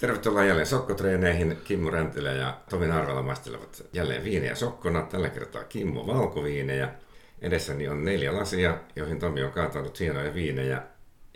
Tervetuloa 0.00 0.44
jälleen 0.44 0.66
sokkotreeneihin. 0.66 1.58
Kimmo 1.64 1.90
Räntilä 1.90 2.32
ja 2.32 2.60
Tomi 2.70 2.86
Narvala 2.86 3.22
maistelevat 3.22 3.82
jälleen 3.92 4.24
viinejä 4.24 4.54
sokkona. 4.54 5.02
Tällä 5.02 5.28
kertaa 5.28 5.64
Kimmo 5.64 6.06
valkoviinejä. 6.06 6.94
Edessäni 7.42 7.88
on 7.88 8.04
neljä 8.04 8.34
lasia, 8.34 8.78
joihin 8.96 9.18
Tomi 9.18 9.42
on 9.42 9.52
kaatanut 9.52 10.00
hienoja 10.00 10.34
viinejä. 10.34 10.82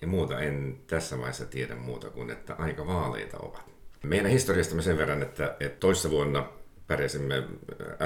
Ja 0.03 0.09
muuta 0.09 0.41
en 0.41 0.79
tässä 0.87 1.19
vaiheessa 1.19 1.47
tiedä 1.47 1.75
muuta 1.75 2.11
kuin, 2.11 2.31
että 2.31 2.55
aika 2.55 2.87
vaaleita 2.87 3.39
ovat. 3.39 3.65
Meidän 4.03 4.31
historiastamme 4.31 4.83
sen 4.83 4.99
verran, 4.99 5.23
että, 5.23 5.57
että 5.61 5.81
toissa 5.81 6.11
vuonna 6.11 6.49
pärjäsimme 6.87 7.43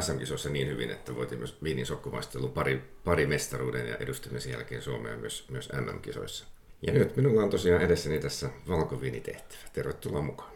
SM-kisoissa 0.00 0.50
niin 0.50 0.68
hyvin, 0.68 0.90
että 0.90 1.14
voitiin 1.14 1.38
myös 1.38 1.62
viinin 1.62 1.86
sokkomaistelun 1.86 2.52
pari, 2.52 2.82
pari 3.04 3.26
mestaruuden 3.26 3.88
ja 3.88 3.96
edustimme 3.96 4.40
sen 4.40 4.52
jälkeen 4.52 4.82
Suomea 4.82 5.16
myös, 5.16 5.48
myös 5.50 5.68
MM-kisoissa. 5.72 6.57
Ja 6.82 6.92
nyt 6.92 7.16
minulla 7.16 7.42
on 7.42 7.50
tosiaan 7.50 7.82
edessäni 7.82 8.20
tässä 8.20 8.50
valkoviinitehtävä. 8.68 9.60
Tervetuloa 9.72 10.22
mukaan. 10.22 10.52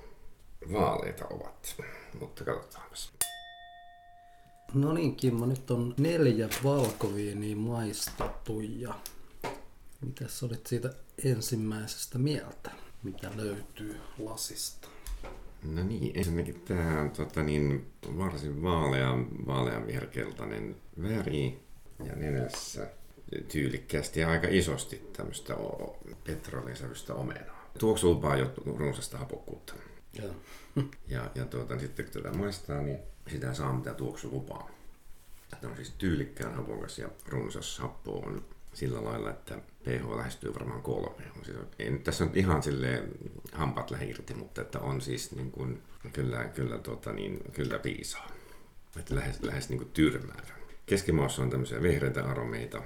Vaaleita 0.72 1.26
ovat, 1.30 1.76
mutta 2.20 2.44
katsotaanpas. 2.44 3.12
No 4.74 4.92
niin, 4.92 5.16
Kimmo, 5.16 5.46
nyt 5.46 5.70
on 5.70 5.94
neljä 5.98 6.48
valkoviiniä 6.64 7.56
maistettu 7.56 8.60
ja 8.60 8.94
mitäs 10.00 10.42
olit 10.42 10.66
siitä 10.66 10.94
ensimmäisestä 11.24 12.18
mieltä? 12.18 12.70
Mitä 13.02 13.30
löytyy 13.36 13.96
lasista? 14.18 14.88
No 15.62 15.82
niin, 15.84 16.12
ensinnäkin 16.14 16.60
tämä 16.60 17.00
on 17.00 17.10
tota, 17.10 17.42
niin, 17.42 17.86
varsin 18.18 18.62
vaalea, 18.62 19.18
vaalean 19.46 19.86
viherkeltainen 19.86 20.76
väri 21.02 21.58
ja 22.04 22.16
nenässä 22.16 22.90
tyylikkäästi 23.52 24.20
ja 24.20 24.30
aika 24.30 24.46
isosti 24.50 25.10
tämmöistä 25.12 25.56
petrolisävystä 26.24 27.14
omenaa. 27.14 27.70
Tuoksulupaa 27.78 28.36
jo 28.36 28.52
runsasta 28.66 29.18
hapokkuutta. 29.18 29.74
Ja. 30.12 30.24
Ja, 31.08 31.30
ja 31.34 31.44
tuota, 31.44 31.78
sitten 31.78 32.04
kun 32.04 32.22
tätä 32.22 32.36
maistaa, 32.36 32.82
niin 32.82 32.98
sitä 33.30 33.54
saa 33.54 33.72
mitä 33.72 33.94
tuoksulupaa. 33.94 34.70
Tämä 35.60 35.70
on 35.70 35.76
siis 35.76 35.90
tyylikkään 35.98 36.54
hapokas 36.54 36.98
ja 36.98 37.08
runsas 37.28 37.78
happo 37.78 38.18
on 38.18 38.44
sillä 38.74 39.04
lailla, 39.04 39.30
että 39.30 39.58
pH 39.84 40.16
lähestyy 40.16 40.54
varmaan 40.54 40.82
kolme. 40.82 41.24
Siis, 41.44 41.56
ei 41.78 41.90
nyt 41.90 42.04
tässä 42.04 42.24
on 42.24 42.30
ihan 42.34 42.62
sille 42.62 43.02
hampat 43.52 43.90
lähde 43.90 44.06
irti, 44.06 44.34
mutta 44.34 44.60
että 44.60 44.78
on 44.78 45.00
siis 45.00 45.32
niin 45.32 45.50
kuin, 45.50 45.82
kyllä, 46.12 46.44
kyllä, 46.44 46.78
tuota, 46.78 47.12
niin, 47.12 47.40
kyllä 47.52 47.78
piisaa. 47.78 48.30
Että 48.96 49.14
lähes, 49.14 49.42
lähes 49.42 49.68
niin 49.68 49.78
kuin 49.78 49.90
tyrmäävä. 49.90 50.52
Keskimaussa 50.86 51.42
on 51.42 51.50
tämmöisiä 51.50 51.82
vihreitä 51.82 52.24
aromeita, 52.24 52.82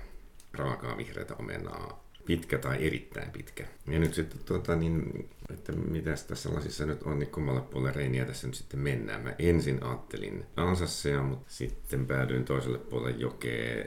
raakaa 0.57 0.97
vihreitä 0.97 1.35
omenaa, 1.35 2.07
pitkä 2.27 2.59
tai 2.59 2.87
erittäin 2.87 3.31
pitkä. 3.31 3.67
Ja 3.87 3.99
nyt 3.99 4.15
sitten, 4.15 4.41
tuota, 4.45 4.77
niin, 4.77 5.29
että 5.51 5.73
mitäs 5.73 6.25
tässä 6.25 6.55
lasissa 6.55 6.87
nyt 6.87 7.03
on, 7.03 7.19
niin 7.19 7.31
kummalle 7.31 7.61
puolelle 7.61 7.93
reiniä 7.97 8.25
tässä 8.25 8.47
nyt 8.47 8.57
sitten 8.57 8.81
mennään. 8.81 9.21
Mä 9.21 9.35
ensin 9.39 9.83
ajattelin 9.83 10.47
Alsassia, 10.57 11.23
mutta 11.23 11.45
sitten 11.49 12.07
päädyin 12.07 12.45
toiselle 12.45 12.79
puolelle 12.79 13.19
jokea. 13.19 13.85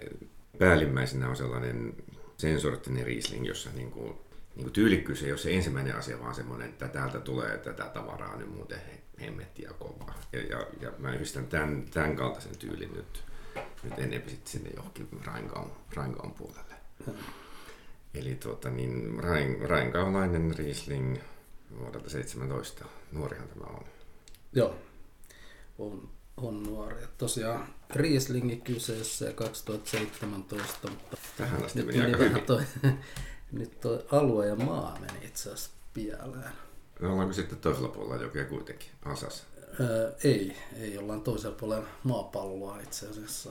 Päällimmäisenä 0.60 1.30
on 1.30 1.36
sellainen 1.36 1.94
sen 2.38 2.62
sorttinen 2.62 3.06
Riesling, 3.06 3.48
jossa 3.48 3.70
niin 3.76 3.92
kuin, 3.92 4.14
niin 4.56 4.64
kuin 4.64 4.74
tyylikkyys 4.74 5.24
ei 5.24 5.32
ole 5.32 5.38
se 5.38 5.54
ensimmäinen 5.54 5.96
asia, 5.96 6.20
vaan 6.20 6.36
semmoinen, 6.36 6.70
että 6.70 6.88
täältä 6.88 7.20
tulee 7.20 7.58
tätä 7.58 7.84
tavaraa 7.84 8.38
nyt 8.38 8.56
muuten 8.56 8.80
hemmettiä 9.22 9.70
kovaa. 9.80 10.20
Ja, 10.34 10.40
ja, 10.40 10.68
ja 10.82 10.92
mä 10.98 11.14
yhdistän 11.14 11.48
tämän, 11.48 11.86
tämän 11.94 12.16
kaltaisen 12.16 12.58
tyylin 12.58 12.94
nyt, 12.94 13.24
nyt 13.84 14.00
enemmän 14.00 14.30
sitten 14.30 14.52
sinne 14.52 14.70
johonkin 14.76 15.10
Rainkaun, 15.26 15.72
Rainkaun 15.94 16.34
puolelle. 16.34 16.76
Eli 18.14 18.36
tuota, 18.36 18.70
niin, 18.70 19.24
Rain, 19.24 19.70
Rainkaulainen 19.70 20.56
Riesling 20.58 21.18
vuodelta 21.80 22.10
17. 22.10 22.86
Nuorihan 23.12 23.48
tämä 23.48 23.66
on. 23.66 23.86
Joo, 24.54 24.76
on, 25.78 26.10
on 26.38 26.64
nuori. 26.64 26.96
Tosiaan 27.18 27.68
Rieslingi 27.96 28.58
kyseessä 28.58 29.26
ja 29.26 29.34
2017, 29.34 30.88
mutta 30.88 31.18
Tähän 31.38 31.66
asti 31.66 31.84
nyt 31.84 31.96
meni 31.96 32.18
meni 32.18 32.42
toi, 32.42 32.64
nyt 33.52 33.80
toi 33.80 34.06
alue 34.12 34.48
ja 34.48 34.56
maa 34.56 34.98
meni 35.00 35.26
itse 35.26 35.50
asiassa 35.50 35.72
pieleen. 35.94 36.54
No, 37.00 37.12
ollaanko 37.12 37.34
sitten 37.34 37.60
toisella 37.60 37.90
puolella 37.90 38.24
jokea 38.24 38.46
kuitenkin? 38.46 38.90
Asas. 39.06 39.46
Öö, 39.80 40.14
ei, 40.24 40.58
ei 40.80 40.98
ollaan 40.98 41.22
toisella 41.22 41.56
puolella 41.56 41.88
maapalloa 42.04 42.80
itse 42.80 43.08
asiassa. 43.08 43.50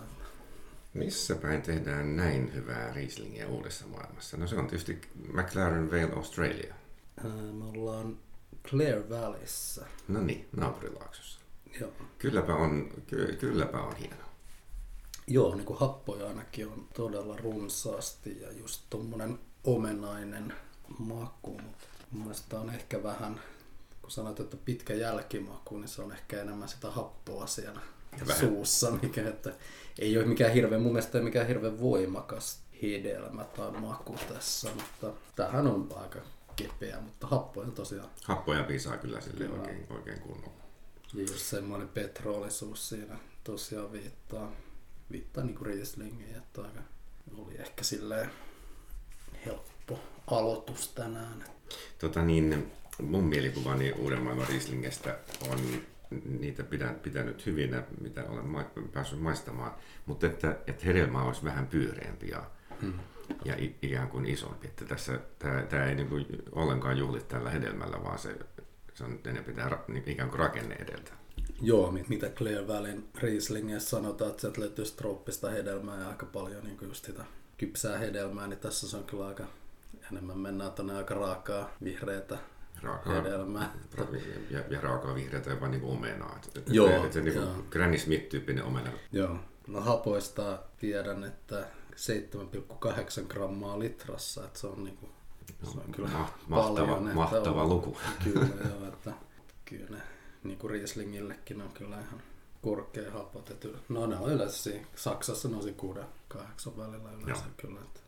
Missä 0.95 1.35
päin 1.35 1.63
tehdään 1.63 2.17
näin 2.17 2.55
hyvää 2.55 2.93
Rieslingiä 2.95 3.49
uudessa 3.49 3.87
maailmassa? 3.87 4.37
No 4.37 4.47
se 4.47 4.57
on 4.57 4.67
tietysti 4.67 5.01
McLaren 5.33 5.91
Vale 5.91 6.13
Australia. 6.17 6.75
Öö, 7.25 7.53
me 7.53 7.65
ollaan 7.65 8.19
Clare 8.69 9.09
Valleyssä. 9.11 9.87
No 10.09 10.21
niin, 10.21 10.49
naapurilaaksossa. 10.57 11.41
Joo, 11.81 11.93
Kylläpä 12.19 12.55
on, 12.55 12.89
ky, 13.07 13.37
kylläpä 13.41 13.79
on 13.79 13.97
hieno. 13.97 14.25
Joo 15.27 15.55
niin 15.55 15.67
kuin 15.67 15.79
happoja 15.79 16.27
ainakin 16.29 16.69
on 16.69 16.89
todella 16.95 17.37
runsaasti 17.37 18.41
ja 18.41 18.53
just 18.53 18.83
tommonen 18.91 19.39
omenainen 19.65 20.53
maku, 20.99 21.51
mutta 21.51 21.87
mun 22.11 22.23
mielestä 22.23 22.61
on 22.61 22.71
ehkä 22.71 23.03
vähän, 23.03 23.41
kun 24.09 24.13
sanoit, 24.13 24.41
että 24.41 24.57
pitkä 24.65 24.95
jälkimaku, 24.95 25.79
niin 25.79 25.89
se 25.89 26.03
on 26.03 26.13
ehkä 26.13 26.41
enemmän 26.41 26.69
sitä 26.69 26.91
happoa 26.91 27.47
siellä 27.47 27.81
vähän- 28.27 28.41
suussa, 28.41 28.91
mikä, 28.91 29.29
että 29.29 29.53
ei 29.99 30.19
ole 30.19 30.27
mikään 30.27 30.53
hirveän, 30.53 30.83
mun 30.83 30.93
mielestä 30.93 31.19
ei 31.19 31.25
mikään 31.25 31.47
hirveän 31.47 31.81
voimakas 31.81 32.61
hedelmä 32.83 33.45
tai 33.45 33.71
maku 33.71 34.17
tässä, 34.29 34.69
mutta 34.75 35.13
tämähän 35.37 35.67
on 35.67 35.89
aika 35.97 36.19
kepeä, 36.57 37.01
mutta 37.01 37.27
happoja 37.27 37.71
tosiaan 37.71 38.09
Happoja 38.25 38.65
piisaa 38.65 38.97
kyllä 38.97 39.21
sille 39.21 39.49
oikein, 39.49 39.87
oikein 39.91 40.21
kunnolla. 40.21 40.63
Ja 41.15 41.21
just 41.21 41.39
semmoinen 41.39 41.89
petroolisuus 41.89 42.89
siinä 42.89 43.19
tosiaan 43.45 43.93
viittaa, 43.93 44.53
viittaa 45.13 45.45
niinku 45.45 45.65
Rieslingiin, 45.65 46.37
että 46.37 46.61
aika 46.63 46.81
oli 47.37 47.57
ehkä 47.59 47.85
silleen 47.85 48.31
helppo 49.47 49.99
aloitus 50.27 50.89
tänään. 50.89 51.45
Tota 51.99 52.23
niin, 52.23 52.73
mun 53.03 53.25
mielikuvani 53.25 53.93
uuden 53.93 54.23
maailman 54.23 54.49
Rieslingestä 54.49 55.19
on 55.51 55.59
niitä 56.41 56.63
pidän, 56.63 56.95
pitänyt 56.95 57.47
hyvinä, 57.47 57.83
mitä 58.01 58.25
olen 58.29 58.47
ma- 58.47 58.71
päässyt 58.93 59.21
maistamaan, 59.21 59.73
mutta 60.07 60.27
että, 60.27 60.57
että 60.67 60.87
hedelmä 60.87 61.23
olisi 61.23 61.45
vähän 61.45 61.67
pyöreämpi 61.67 62.29
ja, 62.29 62.43
Hmm. 62.81 62.93
ja 63.45 63.55
ikään 63.83 64.09
kuin 64.09 64.27
isompi. 64.27 64.67
Että 64.67 64.85
tässä, 64.85 65.21
tämä, 65.39 65.63
tämä 65.63 65.85
ei 65.85 65.95
niin 65.95 66.09
kuin 66.09 66.27
ollenkaan 66.53 66.99
juhli 66.99 67.21
tällä 67.21 67.51
hedelmällä, 67.51 68.05
vaan 68.05 68.19
se, 68.19 68.37
se 68.95 69.05
on 69.05 69.19
enemmän 69.27 69.55
tämä 69.55 69.79
niin 69.89 70.09
ikään 70.09 70.29
kuin 70.29 70.39
rakenne 70.39 70.75
edeltä. 70.75 71.13
Joo, 71.63 71.91
mit- 71.93 72.09
mitä 72.09 72.29
Clear 72.31 72.67
Valleyn 72.67 73.05
Rieslingissä 73.19 73.89
sanotaan, 73.91 74.31
että 74.31 74.41
sieltä 74.41 74.61
löytyy 74.61 74.85
trooppista 74.85 75.51
hedelmää 75.51 76.01
ja 76.01 76.09
aika 76.09 76.27
paljon 76.27 76.65
niin 76.65 76.79
just 76.83 77.05
sitä 77.05 77.25
kypsää 77.59 77.99
hedelmää, 77.99 78.47
niin 78.47 78.59
tässä 78.59 78.89
se 78.89 78.97
on 78.97 79.05
kyllä 79.05 79.27
aika 79.27 79.45
enemmän 80.13 80.39
mennään 80.39 80.73
tänne 80.73 80.97
aika 80.97 81.15
raakaa 81.15 81.71
vihreätä 81.85 82.39
Raakaa, 82.83 83.13
hedelmää. 83.13 83.73
ja, 84.51 84.61
ja 84.71 84.81
raakaa 84.81 85.15
vihreätä 85.15 85.51
jopa 85.51 85.69
niin 85.69 85.81
kuin 85.81 85.93
omenaa. 85.93 86.37
Että, 86.37 86.59
että, 86.59 86.73
Joo, 86.73 86.89
että 86.91 87.13
se 87.13 87.21
niin 87.21 87.35
joo. 87.35 87.47
kuin 87.47 87.67
Granny 87.71 87.99
Smith-tyyppinen 87.99 88.65
omena. 88.65 88.91
Joo. 89.13 89.37
No 89.67 89.81
hapoista 89.81 90.59
tiedän, 90.79 91.25
että 91.25 91.67
7,8 91.97 93.27
grammaa 93.29 93.79
litrassa, 93.79 94.45
että 94.45 94.59
se 94.59 94.67
on 94.67 94.85
niinku, 94.85 95.09
se 95.73 95.79
on 95.79 95.93
kyllä 95.93 96.09
Ma- 96.09 96.31
mahtava, 96.49 96.87
paljon, 96.87 97.15
mahtava 97.15 97.63
on, 97.63 97.69
luku. 97.69 97.99
Kyllä 98.25 98.41
joo, 98.69 98.89
että 98.89 99.13
kyllä 99.65 99.91
ne 99.91 100.03
niinku 100.45 100.69
Rieslingillekin 100.69 101.63
on 101.63 101.71
kyllä 101.71 102.01
ihan 102.01 102.23
korkea 102.63 103.13
hapot. 103.13 103.51
Että 103.51 103.69
no 103.89 104.07
ne 104.07 104.17
on 104.17 104.33
yleensä 104.33 104.63
siinä, 104.63 104.87
Saksassa 104.97 105.49
ne 105.49 105.57
on 105.57 105.63
siinä 105.63 105.79
6 105.79 106.01
8 106.29 106.77
välillä 106.77 107.11
yleensä 107.23 107.45
Joo. 107.45 107.55
kyllä. 107.57 107.81
Että, 107.81 108.01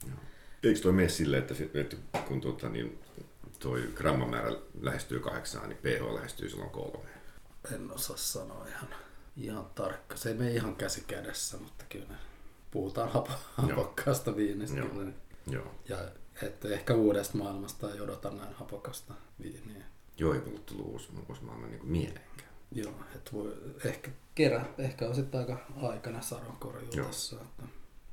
Eikö 0.63 0.81
toi 0.81 0.93
mene 0.93 1.09
silleen, 1.09 1.43
että, 1.43 1.55
että 1.75 1.97
kun 2.29 2.41
tuota, 2.41 2.69
niin, 2.69 2.99
toi 3.61 3.91
grammamäärä 3.95 4.51
lähestyy 4.81 5.21
kahdeksaan, 5.21 5.69
niin 5.69 5.79
pH 5.79 6.15
lähestyy 6.15 6.49
silloin 6.49 6.71
kolme. 6.71 7.09
en 7.75 7.93
osaa 7.93 8.17
sanoa 8.17 8.67
ihan, 8.67 8.89
ihan 9.37 9.67
tarkka. 9.75 10.17
Se 10.17 10.29
ei 10.29 10.35
mene 10.35 10.51
ihan 10.51 10.77
käsi 10.77 11.05
kädessä, 11.07 11.57
mutta 11.57 11.85
kyllä 11.89 12.15
puhutaan 12.71 13.13
hapo, 13.13 13.33
hapokkaasta 13.55 14.37
viinistä. 14.37 14.79
Joo. 14.79 14.89
Kyllä. 14.89 15.13
Joo. 15.47 15.75
Ja 15.89 15.99
että 16.43 16.69
ehkä 16.69 16.95
uudesta 16.95 17.39
maailmasta 17.39 17.95
ei 17.95 18.01
odota 18.01 18.31
näin 18.31 18.55
hapokasta 18.55 19.15
viiniä. 19.43 19.85
Joo, 20.17 20.35
ei 20.35 20.41
mulle 20.41 20.61
tullut 20.61 20.87
uusi, 20.87 21.09
uusi 21.29 21.43
maailma 21.43 21.67
niin 21.67 21.81
kuin 21.81 21.91
mieleenkään. 21.91 22.51
Joo, 22.73 22.95
että 23.15 23.33
voi 23.33 23.57
ehkä 23.85 24.11
kerä, 24.35 24.65
ehkä 24.79 25.09
on 25.09 25.15
sitten 25.15 25.41
aika 25.41 25.59
aikana 25.83 26.21
sadonkorjuu 26.23 27.07
tässä. 27.07 27.37
Että. 27.37 27.63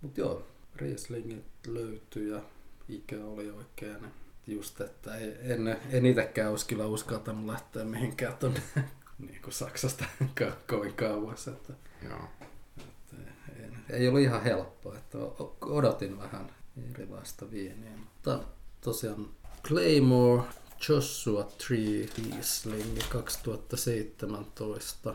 Mut 0.01 0.17
joo, 0.17 0.47
Rieslingit 0.75 1.45
löytyy 1.67 2.33
ja 2.35 2.41
ikä 2.89 3.25
oli 3.25 3.49
oikein. 3.49 4.11
Just, 4.47 4.81
että 4.81 5.15
en, 5.41 5.77
en 5.91 6.05
itsekään 6.05 6.49
olisi 6.49 6.65
kyllä 6.65 6.85
uskaltanut 6.85 7.45
lähteä 7.45 7.83
mihinkään 7.83 8.37
tuonne 8.37 8.61
niin 9.27 9.41
kuin 9.41 9.53
Saksasta 9.53 10.05
ko- 10.41 10.55
kovin 10.67 10.93
kauas. 10.93 11.47
Että, 11.47 11.73
Joo. 12.03 12.29
että 12.77 13.15
ei, 13.59 13.69
ei 13.89 14.07
ollut 14.07 14.21
ihan 14.21 14.43
helppoa, 14.43 14.97
että 14.97 15.17
odotin 15.61 16.17
vähän 16.17 16.51
erilaista 16.91 17.51
viiniä. 17.51 17.97
Mutta 17.97 18.39
tosiaan 18.81 19.29
Claymore 19.67 20.43
Joshua 20.89 21.43
Tree 21.43 22.07
Riesling 22.17 22.99
2017 23.09 25.13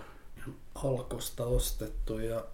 Alkosta 0.75 1.44
ostettu 1.44 2.19
ja 2.19 2.44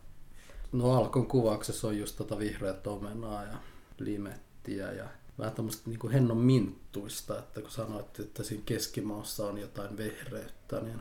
no 0.73 0.93
Alkon 0.93 1.27
kuvauksessa 1.27 1.89
on 1.89 1.99
just 1.99 2.17
tota 2.17 2.39
vihreät 2.39 2.87
omenaa 2.87 3.45
ja 3.45 3.59
limettiä 3.99 4.93
ja 4.93 5.09
vähän 5.39 5.53
tämmöistä 5.55 5.91
niin 5.91 6.11
hennon 6.13 6.37
minttuista, 6.37 7.39
että 7.39 7.61
kun 7.61 7.71
sanoit, 7.71 8.21
että 8.21 8.43
siinä 8.43 8.63
keskimaussa 8.67 9.47
on 9.47 9.59
jotain 9.59 9.97
vehreyttä, 9.97 10.81
niin 10.81 11.01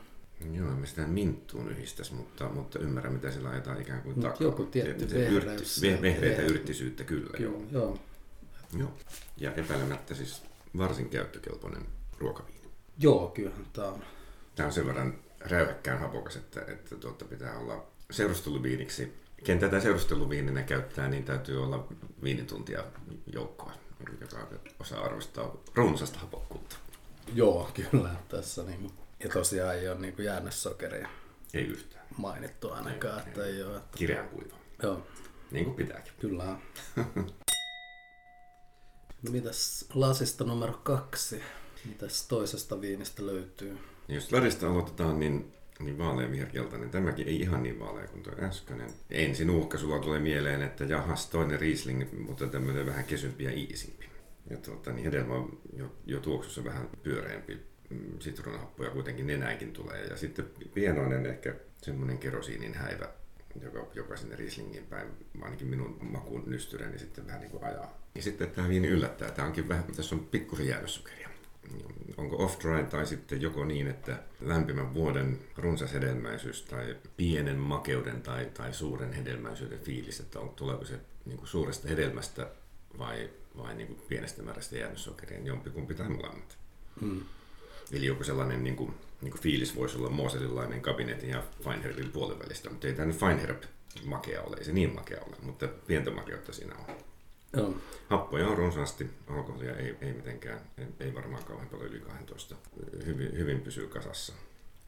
Joo, 0.54 0.72
en 0.72 0.78
mä 0.78 0.86
sitä 0.86 1.02
minttuun 1.08 1.72
yhdistäisi, 1.72 2.14
mutta, 2.14 2.50
mutta 2.50 2.80
ymmärrän, 2.80 3.14
mitä 3.14 3.32
sillä 3.32 3.50
ajetaan 3.50 3.82
ikään 3.82 4.02
kuin 4.02 4.22
takaa. 4.22 4.38
joku 4.40 4.66
tietty 4.66 5.08
se, 5.08 5.14
se 5.14 5.28
yrtti, 5.28 5.36
vehreys 5.50 5.62
ve, 5.62 5.66
sieltä. 5.66 6.02
vehreitä 6.02 6.42
yrttisyyttä 6.42 7.04
kyllä. 7.04 7.30
joo, 7.40 7.52
Joo. 7.54 7.64
joo. 7.72 8.00
joo. 8.78 8.92
Ja 9.38 9.54
epäilemättä 9.54 10.16
siis 10.16 10.44
varsin 10.78 11.10
käyttökelpoinen 11.10 11.86
ruokaviini. 12.18 12.68
Joo, 13.00 13.28
kyllähän 13.28 13.66
tämä 13.74 13.88
on. 13.88 14.04
Tämä 14.56 14.68
on 14.68 14.74
sen 14.74 14.86
verran 14.86 15.20
räyhäkkään 15.40 16.00
hapokas, 16.00 16.36
että, 16.36 16.62
että 16.68 16.96
tuota 16.96 17.26
pitää 17.26 17.58
olla 17.60 17.88
seurusteluviiniksi. 18.12 19.14
Ken 19.44 19.60
tätä 19.60 19.80
seurusteluviininä 19.80 20.64
käyttää, 20.64 21.10
niin 21.10 21.24
täytyy 21.24 21.64
olla 21.64 21.88
viinituntia 22.24 22.84
joukkoa, 23.34 23.74
joka 24.22 24.48
osaa 24.80 25.04
arvostaa 25.06 25.56
runsasta 25.76 26.20
hapokkuutta. 26.20 26.76
Joo, 27.34 27.72
kyllä 27.74 28.16
tässä 28.30 28.64
niin 28.64 28.92
ja 29.24 29.30
tosiaan 29.30 29.76
ei 29.76 29.90
ole 29.90 30.00
niin 30.00 30.16
jäännössokeria 30.18 31.10
Ei 31.54 31.64
yhtään. 31.64 32.06
mainittu 32.18 32.72
ainakaan, 32.72 33.20
Ei, 33.20 33.28
että 33.28 33.46
ei. 33.46 33.52
ei 33.56 33.64
ole. 33.64 33.78
Että... 33.78 33.98
Kireän 33.98 34.30
kuiva. 34.30 34.56
Joo, 34.84 35.08
Niin 35.52 35.66
kuin 35.66 35.76
pitääkin. 35.78 36.14
kyllä. 36.20 36.44
No 39.24 39.32
mitäs 39.32 39.86
lasista 39.94 40.44
numero 40.44 40.74
kaksi? 40.84 41.42
Mitäs 41.86 42.28
toisesta 42.28 42.82
viinistä 42.82 43.26
löytyy? 43.26 43.78
Jos 44.08 44.32
Larista 44.32 44.68
aloitetaan, 44.68 45.20
niin, 45.20 45.54
niin 45.80 45.98
vaalean 45.98 46.32
viherkeltainen. 46.32 46.90
Tämäkin 46.90 47.28
ei 47.28 47.42
ihan 47.42 47.64
niin 47.64 47.80
vaalea 47.80 48.08
kuin 48.08 48.24
tuo 48.24 48.34
äskeinen. 48.42 48.90
Ensin 49.10 49.50
uhka 49.50 49.78
sulla 49.78 50.00
tulee 50.00 50.20
mieleen, 50.20 50.62
että 50.62 50.84
jahas 50.84 51.30
toinen 51.30 51.60
Riesling, 51.60 52.04
mutta 52.28 52.48
tämmöinen 52.48 52.86
vähän 52.86 53.04
kesympi 53.04 53.44
ja 53.44 53.52
iisimpi. 53.52 54.06
Ja 54.50 54.58
tuota, 54.58 54.92
niin 54.92 55.06
hedelmä 55.06 55.34
on 55.34 55.60
jo, 55.74 55.96
jo 56.06 56.20
tuoksussa 56.20 56.64
vähän 56.64 56.90
pyöreämpi. 57.04 57.60
Mm, 57.90 58.20
Sitruunahappoja 58.20 58.90
kuitenkin 58.90 59.28
nenäänkin 59.28 59.74
tulee. 59.74 60.06
Ja 60.06 60.18
sitten 60.18 60.46
pienoinen 60.74 61.26
ehkä 61.26 61.56
semmoinen 61.82 62.18
kerosiinin 62.18 62.74
häivä, 62.74 63.10
joka, 63.62 63.88
joka 63.94 64.16
sinne 64.16 64.36
Rieslingin 64.36 64.86
päin, 64.86 65.08
ainakin 65.42 65.68
minun 65.68 65.98
makuun 66.02 66.44
nystyreen, 66.48 66.92
niin 66.92 67.00
sitten 67.00 67.28
vähän 67.28 67.42
niin 67.42 67.52
kuin 67.52 67.64
ajaa. 67.64 68.02
Ja 68.16 68.22
sitten 68.22 68.50
tämä 68.50 68.70
viini 68.70 68.88
yllättää. 68.88 69.32
Tämä 69.32 69.48
onkin 69.48 69.70
vähän, 69.70 69.84
tässä 69.96 70.16
on 70.16 70.26
pikkusen 70.26 70.68
jäännössokeria 70.68 71.27
onko 72.18 72.44
off-dry 72.44 72.84
tai 72.84 73.06
sitten 73.06 73.42
joko 73.42 73.66
niin, 73.66 73.88
että 73.88 74.24
lämpimän 74.42 74.94
vuoden 74.94 75.40
runsas 75.58 75.94
hedelmäisyys 75.94 76.62
tai 76.62 76.96
pienen 77.18 77.58
makeuden 77.58 78.22
tai, 78.22 78.46
tai 78.46 78.74
suuren 78.74 79.14
hedelmäisyyden 79.14 79.80
fiilis, 79.80 80.20
että 80.20 80.40
on, 80.40 80.50
tuleeko 80.50 80.86
se 80.86 81.00
niin 81.26 81.38
kuin 81.38 81.48
suuresta 81.48 81.88
hedelmästä 81.88 82.48
vai, 82.98 83.30
vai 83.58 83.76
niin 83.76 83.88
kuin 83.88 84.00
pienestä 84.08 84.44
määrästä 84.44 84.78
jäännössokeria, 84.78 85.40
jompikumpi 85.40 85.94
tai 85.94 86.10
molemmat. 86.10 86.58
Mm. 87.02 87.22
Eli 87.92 88.06
joku 88.06 88.24
sellainen 88.24 88.64
niin 88.64 88.76
kuin, 88.76 88.94
niin 89.22 89.32
kuin 89.32 89.42
fiilis 89.42 89.76
voisi 89.76 89.98
olla 89.98 90.10
Moselilainen 90.10 90.82
kabinetin 90.82 91.30
ja 91.30 91.44
Feinherbin 91.64 92.12
puolen 92.12 92.40
välistä, 92.40 92.70
mutta 92.70 92.88
ei 92.88 92.94
tämä 92.94 93.06
nyt 93.06 93.18
Feinherb 93.18 93.64
makea 94.06 94.42
ole, 94.42 94.58
ei 94.58 94.64
se 94.64 94.72
niin 94.72 94.96
makea 94.96 95.22
ole, 95.22 95.36
mutta 95.42 95.68
pientä 95.68 96.12
makeutta 96.12 96.54
siinä 96.54 96.76
on. 96.76 96.96
Joo. 97.54 97.74
Happoja 98.10 98.48
on 98.48 98.58
runsaasti, 98.58 99.10
alkoholia 99.28 99.76
ei, 99.76 99.96
ei 100.02 100.14
mitenkään, 100.14 100.62
ei, 100.78 100.86
ei 101.00 101.16
varmaan 101.16 101.44
kauhean 101.44 101.70
paljon 101.70 101.90
yli 101.90 102.00
12. 102.00 102.56
Hyvin, 103.06 103.38
hyvin 103.38 103.62
pysyy 103.62 103.88
kasassa. 103.88 104.34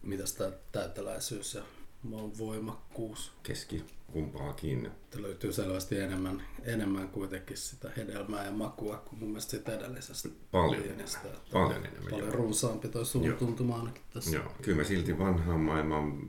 Mitäs 0.01 0.33
tämä 0.33 0.51
täyteläisyys 0.71 1.53
ja 1.53 1.63
maun 2.03 2.38
voimakkuus? 2.38 3.31
Keski 3.44 3.85
kumpaakin. 4.11 4.85
Että 4.85 5.21
löytyy 5.21 5.53
selvästi 5.53 6.00
enemmän, 6.00 6.44
enemmän 6.63 7.07
kuitenkin 7.09 7.57
sitä 7.57 7.91
hedelmää 7.97 8.45
ja 8.45 8.51
makua 8.51 8.97
kuin 8.97 9.19
mun 9.19 9.29
mielestä 9.29 9.51
siitä 9.51 9.75
edellisestä 9.75 10.29
Paljon 10.51 10.83
viinistä. 10.83 11.19
enemmän. 11.19 11.41
Paljon 11.51 11.71
enemmän. 11.71 12.03
Paljon 12.03 12.27
joo. 12.27 12.35
runsaampi 12.35 12.88
toi 12.88 13.06
suun 13.06 13.33
tuntuma 13.33 13.75
ainakin 13.75 14.01
tässä. 14.13 14.35
Joo. 14.35 14.51
Kyllä 14.61 14.77
mä 14.77 14.83
silti 14.83 15.19
vanhaan 15.19 15.59
maailmaan 15.59 16.19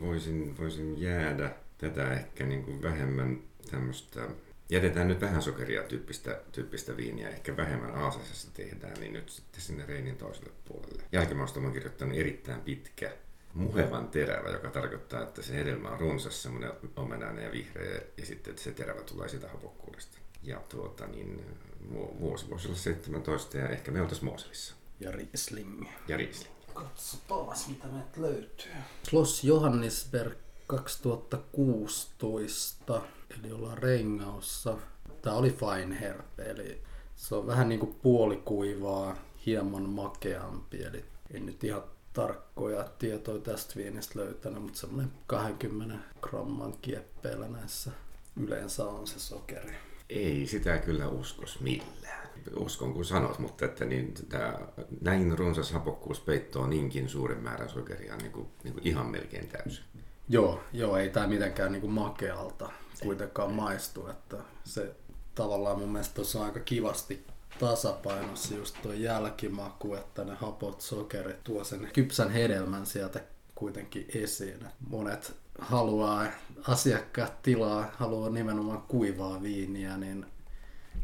voisin, 0.00 0.58
voisin 0.58 1.00
jäädä 1.00 1.54
tätä 1.78 2.12
ehkä 2.12 2.46
niin 2.46 2.64
kuin 2.64 2.82
vähemmän 2.82 3.40
tämmöistä 3.70 4.28
Jätetään 4.70 5.08
nyt 5.08 5.20
vähän 5.20 5.42
sokeria 5.42 5.82
tyyppistä, 5.82 6.40
tyyppistä 6.52 6.96
viiniä, 6.96 7.28
ehkä 7.28 7.56
vähemmän 7.56 7.94
aasasessa 7.94 8.48
tehdään, 8.54 9.00
niin 9.00 9.12
nyt 9.12 9.28
sitten 9.28 9.60
sinne 9.60 9.86
Reinin 9.86 10.16
toiselle 10.16 10.50
puolelle. 10.64 11.02
Jälkimausta 11.12 11.60
on 11.60 11.72
kirjoittanut 11.72 12.18
erittäin 12.18 12.60
pitkä, 12.60 13.12
muhevan 13.54 14.08
terävä, 14.08 14.48
joka 14.48 14.70
tarkoittaa, 14.70 15.22
että 15.22 15.42
se 15.42 15.54
hedelmä 15.54 15.88
on 15.88 16.00
runsas, 16.00 16.42
semmoinen 16.42 16.72
omenainen 16.96 17.44
ja 17.44 17.52
vihreä, 17.52 18.00
ja 18.16 18.26
sitten 18.26 18.50
että 18.50 18.62
se 18.62 18.72
terävä 18.72 19.02
tulee 19.02 19.28
sitä 19.28 19.48
hapokkuudesta. 19.48 20.18
Ja 20.42 20.60
tuota, 20.68 21.06
niin 21.06 21.44
vu- 21.92 22.16
vuosi 22.20 22.50
voisi 22.50 22.68
olla 22.68 22.76
17 22.76 23.58
ja 23.58 23.68
ehkä 23.68 23.90
me 23.90 24.00
oltaisiin 24.00 24.24
Moselissa. 24.24 24.74
Ja 25.00 25.10
Riesling. 25.10 25.86
Ja 26.08 26.16
Riesling. 26.16 26.54
Katsotaan, 26.74 27.56
mitä 27.68 27.86
meiltä 27.86 28.20
löytyy. 28.20 28.72
Schloss 29.08 29.44
Johannisberg 29.44 30.38
2016, 30.66 33.02
eli 33.38 33.52
ollaan 33.52 33.78
Rengaussa. 33.78 34.76
Tää 35.22 35.34
oli 35.34 35.50
Feinherb, 35.50 36.38
eli 36.38 36.82
se 37.16 37.34
on 37.34 37.46
vähän 37.46 37.68
niinku 37.68 37.86
puolikuivaa, 37.86 39.16
hieman 39.46 39.88
makeampi, 39.88 40.82
eli 40.82 41.04
en 41.34 41.46
nyt 41.46 41.64
ihan 41.64 41.82
tarkkoja 42.12 42.84
tietoja 42.98 43.38
tästä 43.38 43.74
viinistä 43.76 44.18
löytänyt, 44.18 44.62
mutta 44.62 44.78
semmoinen 44.78 45.12
20 45.26 45.98
gramman 46.20 46.74
kieppeillä 46.82 47.48
näissä 47.48 47.90
yleensä 48.36 48.84
on 48.84 49.06
se 49.06 49.18
sokeri. 49.18 49.74
Ei 50.08 50.46
sitä 50.46 50.78
kyllä 50.78 51.08
uskos 51.08 51.60
millään. 51.60 52.30
Uskon 52.56 52.94
kun 52.94 53.04
sanot, 53.04 53.38
mutta 53.38 53.64
että 53.64 53.84
niin, 53.84 54.14
tää, 54.28 54.58
näin 55.00 55.38
runsas 55.38 55.72
hapokkuus 55.72 56.20
peittoo 56.20 56.66
niinkin 56.66 57.08
suuren 57.08 57.42
määrän 57.42 57.68
sokeria 57.68 58.16
niin 58.16 58.32
kuin, 58.32 58.48
niin 58.64 58.74
kuin 58.74 58.86
ihan 58.86 59.06
melkein 59.06 59.48
täysin. 59.48 59.84
Joo, 60.28 60.60
joo, 60.72 60.96
ei 60.96 61.10
tämä 61.10 61.26
mitenkään 61.26 61.72
niinku 61.72 61.88
makealta 61.88 62.70
kuitenkaan 63.02 63.52
maistu, 63.52 64.08
että 64.08 64.36
se 64.64 64.94
tavallaan 65.34 65.78
mun 65.78 65.88
mielestä 65.88 66.14
tuossa 66.14 66.38
on 66.38 66.44
aika 66.44 66.60
kivasti 66.60 67.26
tasapainossa 67.58 68.54
just 68.54 68.76
tuo 68.82 68.92
jälkimaku, 68.92 69.94
että 69.94 70.24
ne 70.24 70.34
hapot 70.34 70.80
sokerit 70.80 71.44
tuo 71.44 71.64
sen 71.64 71.90
kypsän 71.92 72.30
hedelmän 72.30 72.86
sieltä 72.86 73.20
kuitenkin 73.54 74.06
esiin. 74.14 74.66
Monet 74.88 75.34
haluaa, 75.58 76.26
asiakkaat 76.68 77.42
tilaa, 77.42 77.90
haluaa 77.96 78.30
nimenomaan 78.30 78.82
kuivaa 78.82 79.42
viiniä, 79.42 79.96
niin 79.96 80.26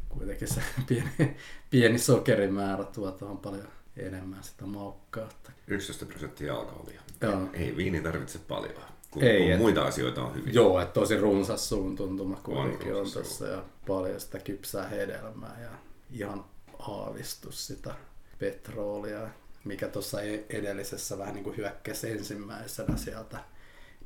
kuitenkin 0.08 0.48
se 0.48 0.62
pieni, 0.88 1.36
pieni 1.70 1.98
sokerimäärä 1.98 2.84
tuo 2.84 3.10
tuohon 3.10 3.38
paljon 3.38 3.68
enemmän 3.96 4.44
sitä 4.44 4.66
maukkautta. 4.66 5.52
11 5.66 6.06
prosenttia 6.06 6.54
alkoholia. 6.54 7.00
Joo. 7.20 7.48
Ei 7.52 7.76
viini 7.76 8.00
tarvitse 8.00 8.38
paljon, 8.38 8.82
kun, 9.20 9.28
Ei, 9.28 9.42
kun 9.42 9.52
et- 9.52 9.58
muita 9.58 9.84
asioita 9.86 10.24
on 10.24 10.34
hyvin. 10.34 10.54
Joo, 10.54 10.80
että 10.80 10.92
tosi 10.92 11.16
runsas 11.16 11.68
suun 11.68 11.96
tuntuma 11.96 12.36
kuitenkin 12.36 12.88
on, 12.88 12.98
runsas, 12.98 13.22
tässä 13.28 13.46
ja 13.46 13.64
paljon 13.86 14.20
sitä 14.20 14.38
kypsää 14.38 14.88
hedelmää 14.88 15.56
ja 15.62 15.70
ihan 16.12 16.44
aavistus 16.78 17.66
sitä 17.66 17.94
petroolia, 18.38 19.28
mikä 19.64 19.88
tuossa 19.88 20.22
e- 20.22 20.44
edellisessä 20.48 21.18
vähän 21.18 21.34
niin 21.34 21.44
kuin 21.44 21.56
hyökkäsi 21.56 22.10
ensimmäisenä 22.10 22.96
sieltä 22.96 23.38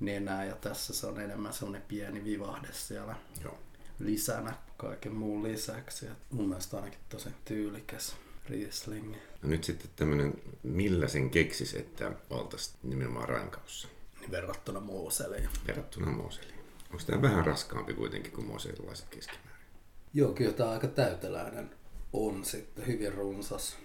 nenää 0.00 0.44
ja 0.44 0.54
tässä 0.56 0.94
se 0.94 1.06
on 1.06 1.20
enemmän 1.20 1.52
semmoinen 1.52 1.82
pieni 1.88 2.24
vivahde 2.24 2.68
siellä 2.72 3.16
Joo. 3.44 3.58
lisänä 3.98 4.54
kaiken 4.76 5.14
muun 5.14 5.42
lisäksi. 5.42 6.06
Ja 6.06 6.12
mun 6.30 6.48
mielestä 6.48 6.76
ainakin 6.76 7.00
tosi 7.08 7.28
tyylikäs 7.44 8.16
Riesling. 8.48 9.12
No 9.42 9.48
nyt 9.48 9.64
sitten 9.64 9.90
tämmöinen, 9.96 10.34
millä 10.62 11.08
sen 11.08 11.30
keksis, 11.30 11.74
että 11.74 12.12
oltaisiin 12.30 12.76
nimenomaan 12.82 13.28
rankaussa 13.28 13.88
verrattuna 14.30 14.80
Moseliin. 14.80 15.48
verrattuna 15.66 16.10
Moseliin. 16.10 16.60
Onko 16.90 17.04
tämä 17.06 17.22
vähän 17.22 17.46
raskaampi 17.46 17.94
kuitenkin 17.94 18.32
kuin 18.32 18.46
moselilaiset 18.46 19.08
keskimäärin? 19.08 19.66
Joo, 20.14 20.32
kyllä 20.32 20.52
tämä 20.52 20.70
aika 20.70 20.88
täyteläinen 20.88 21.70
on 22.12 22.44
sitten, 22.44 22.86
hyvin 22.86 23.14
runsas. 23.14 23.76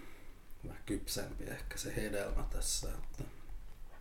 Vähän 0.67 0.83
kypsempi 0.85 1.43
ehkä 1.43 1.77
se 1.77 1.95
hedelmä 1.95 2.45
tässä, 2.49 2.89
että 2.89 3.23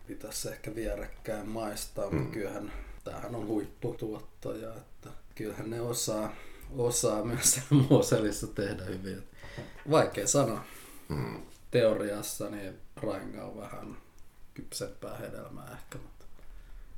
pitäisi 0.07 0.49
ehkä 0.49 0.75
vierekkäin 0.75 1.47
maistaa, 1.47 2.09
mm. 2.09 2.17
mutta 2.17 2.33
kyllähän 2.33 2.71
tämähän 3.03 3.35
on 3.35 3.47
huipputuottaja, 3.47 4.75
että 4.75 5.09
kyllähän 5.35 5.69
ne 5.69 5.81
osaa, 5.81 6.35
osaa 6.77 7.23
myös 7.23 7.53
siellä 7.53 7.85
Moselissa 7.89 8.47
tehdä 8.47 8.83
hyvin. 8.83 9.23
Vaikea 9.89 10.27
sanoa. 10.27 10.65
Mm. 11.09 11.41
Teoriassa 11.71 12.49
niin 12.49 12.73
Rainga 12.95 13.43
on 13.43 13.57
vähän 13.57 13.97
kypsempää 14.53 15.17
hedelmää 15.17 15.71
ehkä, 15.71 15.97
mutta 15.97 16.14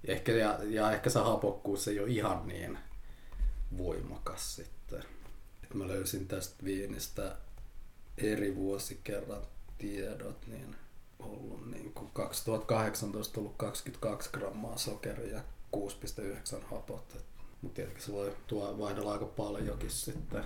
ehkä, 0.06 0.32
ja, 0.32 0.60
ja 0.64 0.92
ehkä 0.92 1.10
se 1.10 1.20
hapokkuus 1.20 1.88
ei 1.88 2.00
ole 2.00 2.10
ihan 2.10 2.48
niin 2.48 2.78
voimakas 3.78 4.56
sitten. 4.56 5.04
Et 5.64 5.74
mä 5.74 5.88
löysin 5.88 6.28
tästä 6.28 6.64
viinistä 6.64 7.36
eri 8.18 8.56
vuosikerran 8.56 9.42
tiedot, 9.78 10.48
niin 10.48 10.76
ollut 11.20 11.72
niin 11.72 11.94
kuin 11.94 12.12
2018 12.14 13.40
ollut 13.40 13.56
22 13.58 14.30
grammaa 14.34 14.78
sokeria 14.78 15.36
ja 15.38 15.44
6,9 15.76 16.66
hapot. 16.72 17.18
Mutta 17.62 17.76
tietenkin 17.76 18.04
se 18.04 18.12
voi 18.12 18.36
tuo 18.48 18.80
vaihdella 18.80 19.14
aika 19.14 19.26
paljonkin 19.26 19.90
sitten 19.92 20.44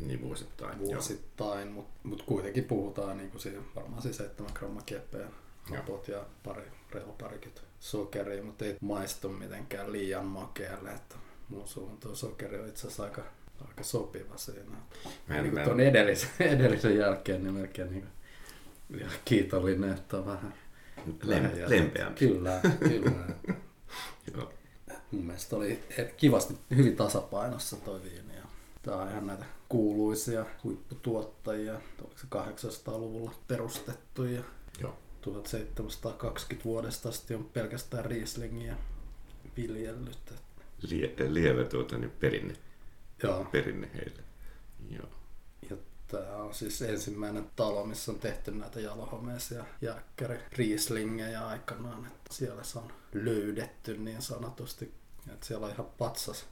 Niin 0.00 0.22
vuosittain. 0.22 0.78
vuosittain, 0.78 1.68
mutta 1.68 2.00
mut 2.02 2.22
kuitenkin 2.22 2.64
puhutaan 2.64 3.16
niin 3.16 3.30
kuin 3.30 3.40
siinä, 3.40 3.62
varmaan 3.76 4.02
siis 4.02 4.16
7 4.16 4.50
grammaa 4.54 4.82
kepeä 4.86 5.28
hapot 5.70 6.08
ja 6.08 6.24
pari, 6.44 6.62
reilu 6.90 7.12
parikymmentä 7.12 7.60
sokeria, 7.80 8.42
mutta 8.44 8.64
ei 8.64 8.76
maistu 8.80 9.28
mitenkään 9.28 9.92
liian 9.92 10.24
makealle, 10.26 10.90
että 10.90 11.14
mun 11.48 11.68
suhun 11.68 11.98
tuo 11.98 12.14
sokeri 12.14 12.60
on 12.60 12.68
itse 12.68 12.80
asiassa 12.86 13.02
aika, 13.04 13.22
aika 13.68 13.82
sopiva 13.82 14.36
siinä. 14.36 14.64
Mä 15.28 15.36
en- 15.36 15.44
niin 15.44 15.58
en- 15.58 15.64
tuon 15.64 15.80
edellisen, 15.80 16.30
edellisen 16.58 16.96
jälkeen 16.98 17.42
niin 17.44 17.54
melkein 17.54 17.90
niin 17.90 18.02
kuin, 18.88 19.00
ja 19.00 19.06
kiitollinen, 19.24 19.90
että 19.92 20.16
on 20.16 20.26
vähän 20.26 20.54
Lem, 21.22 21.50
lempeämpi. 21.66 22.28
Kyllä, 22.28 22.60
kyllä. 22.78 23.10
Joo. 24.34 24.52
Mun 25.10 25.24
mielestä 25.24 25.56
oli 25.56 25.82
kivasti 26.16 26.54
hyvin 26.76 26.96
tasapainossa 26.96 27.76
toi 27.76 28.02
viini. 28.02 28.36
Ja 28.36 28.42
tää 28.82 28.96
on 28.96 29.10
ihan 29.10 29.26
näitä 29.26 29.44
kuuluisia 29.68 30.44
huipputuottajia. 30.64 31.74
Oliko 32.00 32.18
se 32.18 32.26
800-luvulla 32.70 33.32
perustettu 33.48 34.24
ja 34.24 34.42
Joo. 34.80 34.96
1720 35.24 36.64
vuodesta 36.64 37.08
asti 37.08 37.34
on 37.34 37.44
pelkästään 37.44 38.04
Rieslingiä 38.04 38.76
viljellyt. 39.56 40.34
Lie, 40.90 41.14
lievä 41.28 41.64
tuota, 41.64 41.98
niin 41.98 42.10
perinne, 42.10 42.54
Joo. 43.22 43.44
perinne 43.44 43.90
heille. 43.94 44.22
Joo. 44.90 45.08
Ja 45.70 45.76
tää 46.08 46.36
on 46.36 46.54
siis 46.54 46.82
ensimmäinen 46.82 47.50
talo, 47.56 47.86
missä 47.86 48.12
on 48.12 48.18
tehty 48.18 48.50
näitä 48.50 48.80
jalohomeisia 48.80 49.64
jääkkäri 49.80 50.38
Rieslingejä 50.52 51.46
aikanaan. 51.46 52.06
Että 52.06 52.34
siellä 52.34 52.64
se 52.64 52.78
on 52.78 52.92
löydetty 53.12 53.96
niin 53.96 54.22
sanotusti. 54.22 54.94
Että 55.32 55.46
siellä 55.46 55.66
on 55.66 55.72
ihan 55.72 55.86
patsas 55.98 56.46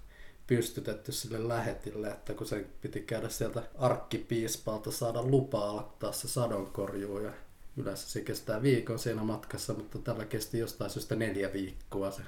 pystytetty 0.47 1.13
sille 1.13 1.49
lähetille, 1.49 2.09
että 2.09 2.35
kun 2.35 2.47
se 2.47 2.67
piti 2.81 3.01
käydä 3.01 3.29
sieltä 3.29 3.63
arkkipiispalta 3.79 4.91
saada 4.91 5.23
lupa 5.23 5.71
aloittaa 5.71 6.13
se 6.13 6.29
sadonkorjuu 6.29 7.19
ja 7.19 7.33
yleensä 7.77 8.11
se 8.11 8.21
kestää 8.21 8.63
viikon 8.63 8.99
siinä 8.99 9.23
matkassa, 9.23 9.75
mutta 9.75 9.99
tällä 9.99 10.25
kesti 10.25 10.59
jostain 10.59 10.91
syystä 10.91 11.17
neljä 11.17 11.53
viikkoa 11.53 12.11
se 12.11 12.23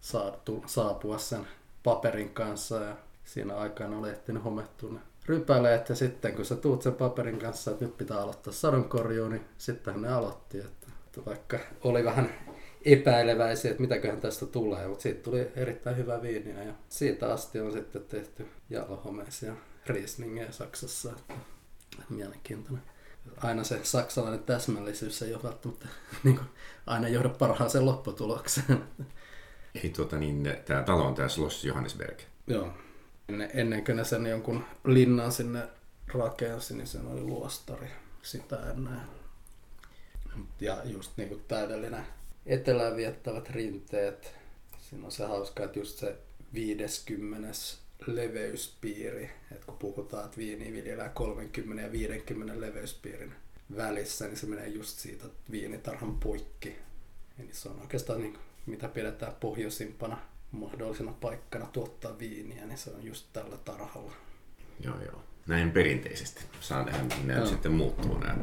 saatu, 0.00 0.64
saapua 0.66 1.18
sen 1.18 1.46
paperin 1.82 2.30
kanssa. 2.30 2.76
Ja 2.76 2.96
siinä 3.24 3.56
aikana 3.56 3.98
oli 3.98 4.10
ehtinyt 4.10 4.44
homettua 4.44 4.92
ne 4.92 5.00
rypäleet. 5.26 5.88
Ja 5.88 5.94
sitten 5.94 6.34
kun 6.34 6.44
sä 6.44 6.56
tuut 6.56 6.82
sen 6.82 6.94
paperin 6.94 7.38
kanssa, 7.38 7.70
että 7.70 7.84
nyt 7.84 7.96
pitää 7.96 8.20
aloittaa 8.20 8.52
sadonkorjuu, 8.52 9.28
niin 9.28 9.44
sittenhän 9.58 10.02
ne 10.02 10.08
aloitti, 10.08 10.58
että, 10.58 10.86
vaikka 11.26 11.58
oli 11.84 12.04
vähän 12.04 12.34
epäileväisiä, 12.84 13.70
että 13.70 13.80
mitäköhän 13.80 14.20
tästä 14.20 14.46
tulee, 14.46 14.88
mutta 14.88 15.02
siitä 15.02 15.22
tuli 15.22 15.48
erittäin 15.56 15.96
hyvä 15.96 16.22
viiniä. 16.22 16.62
Ja 16.62 16.72
siitä 16.88 17.32
asti 17.32 17.60
on 17.60 17.72
sitten 17.72 18.04
tehty 18.04 18.46
jalohomeisia 18.70 19.54
Rieslingejä 19.86 20.52
Saksassa, 20.52 21.10
että 21.10 21.34
mielenkiintoinen. 22.08 22.82
Aina 23.36 23.64
se 23.64 23.80
saksalainen 23.82 24.42
täsmällisyys 24.42 25.22
ei 25.22 25.34
ole 25.34 25.42
välttämättä 25.42 25.88
niin 26.24 26.36
kuin, 26.36 26.48
aina 26.86 27.08
johda 27.08 27.28
parhaaseen 27.28 27.86
lopputulokseen. 27.86 28.84
Ei 29.84 29.90
tuota 29.90 30.16
niin, 30.16 30.56
tää 30.64 30.82
talo 30.82 31.06
on 31.06 31.14
tää 31.14 31.28
Schloss 31.28 31.64
Johannesberg. 31.64 32.18
Joo. 32.46 32.72
Ennen, 33.28 33.50
ennen 33.54 33.84
kuin 33.84 33.96
ne 33.96 34.04
sen 34.04 34.26
jonkun 34.26 34.64
linnan 34.84 35.32
sinne 35.32 35.68
rakensi, 36.14 36.76
niin 36.76 36.86
sen 36.86 37.06
oli 37.06 37.20
luostari 37.20 37.88
sitä 38.22 38.70
ennen. 38.70 39.00
Ja 40.60 40.82
just 40.84 41.12
niin 41.16 41.28
kuin 41.28 41.44
täydellinen 41.48 42.06
etelään 42.46 42.96
viettävät 42.96 43.50
rinteet. 43.50 44.34
Siinä 44.80 45.06
on 45.06 45.12
se 45.12 45.26
hauska, 45.26 45.64
että 45.64 45.78
just 45.78 45.98
se 45.98 46.16
50 46.54 47.48
leveyspiiri, 48.06 49.30
että 49.52 49.66
kun 49.66 49.78
puhutaan, 49.78 50.24
että 50.24 50.36
viini 50.36 50.72
viljellään 50.72 51.10
30 51.10 51.82
ja 51.82 51.92
50 51.92 52.60
leveyspiirin 52.60 53.34
välissä, 53.76 54.26
niin 54.26 54.36
se 54.36 54.46
menee 54.46 54.68
just 54.68 54.98
siitä 54.98 55.24
viinitarhan 55.50 56.18
poikki. 56.18 56.76
Eli 57.38 57.48
se 57.52 57.68
on 57.68 57.80
oikeastaan 57.80 58.20
niin, 58.20 58.38
mitä 58.66 58.88
pidetään 58.88 59.32
pohjoisimpana 59.40 60.18
mahdollisena 60.52 61.12
paikkana 61.12 61.66
tuottaa 61.66 62.18
viiniä, 62.18 62.66
niin 62.66 62.78
se 62.78 62.90
on 62.90 63.04
just 63.04 63.26
tällä 63.32 63.56
tarhalla. 63.56 64.12
Joo, 64.80 65.02
joo. 65.02 65.22
Näin 65.46 65.70
perinteisesti. 65.70 66.44
Saa 66.60 66.84
nähdä, 66.84 67.16
nämä 67.24 67.46
sitten 67.46 67.72
muuttuu 67.72 68.18
nämä, 68.18 68.36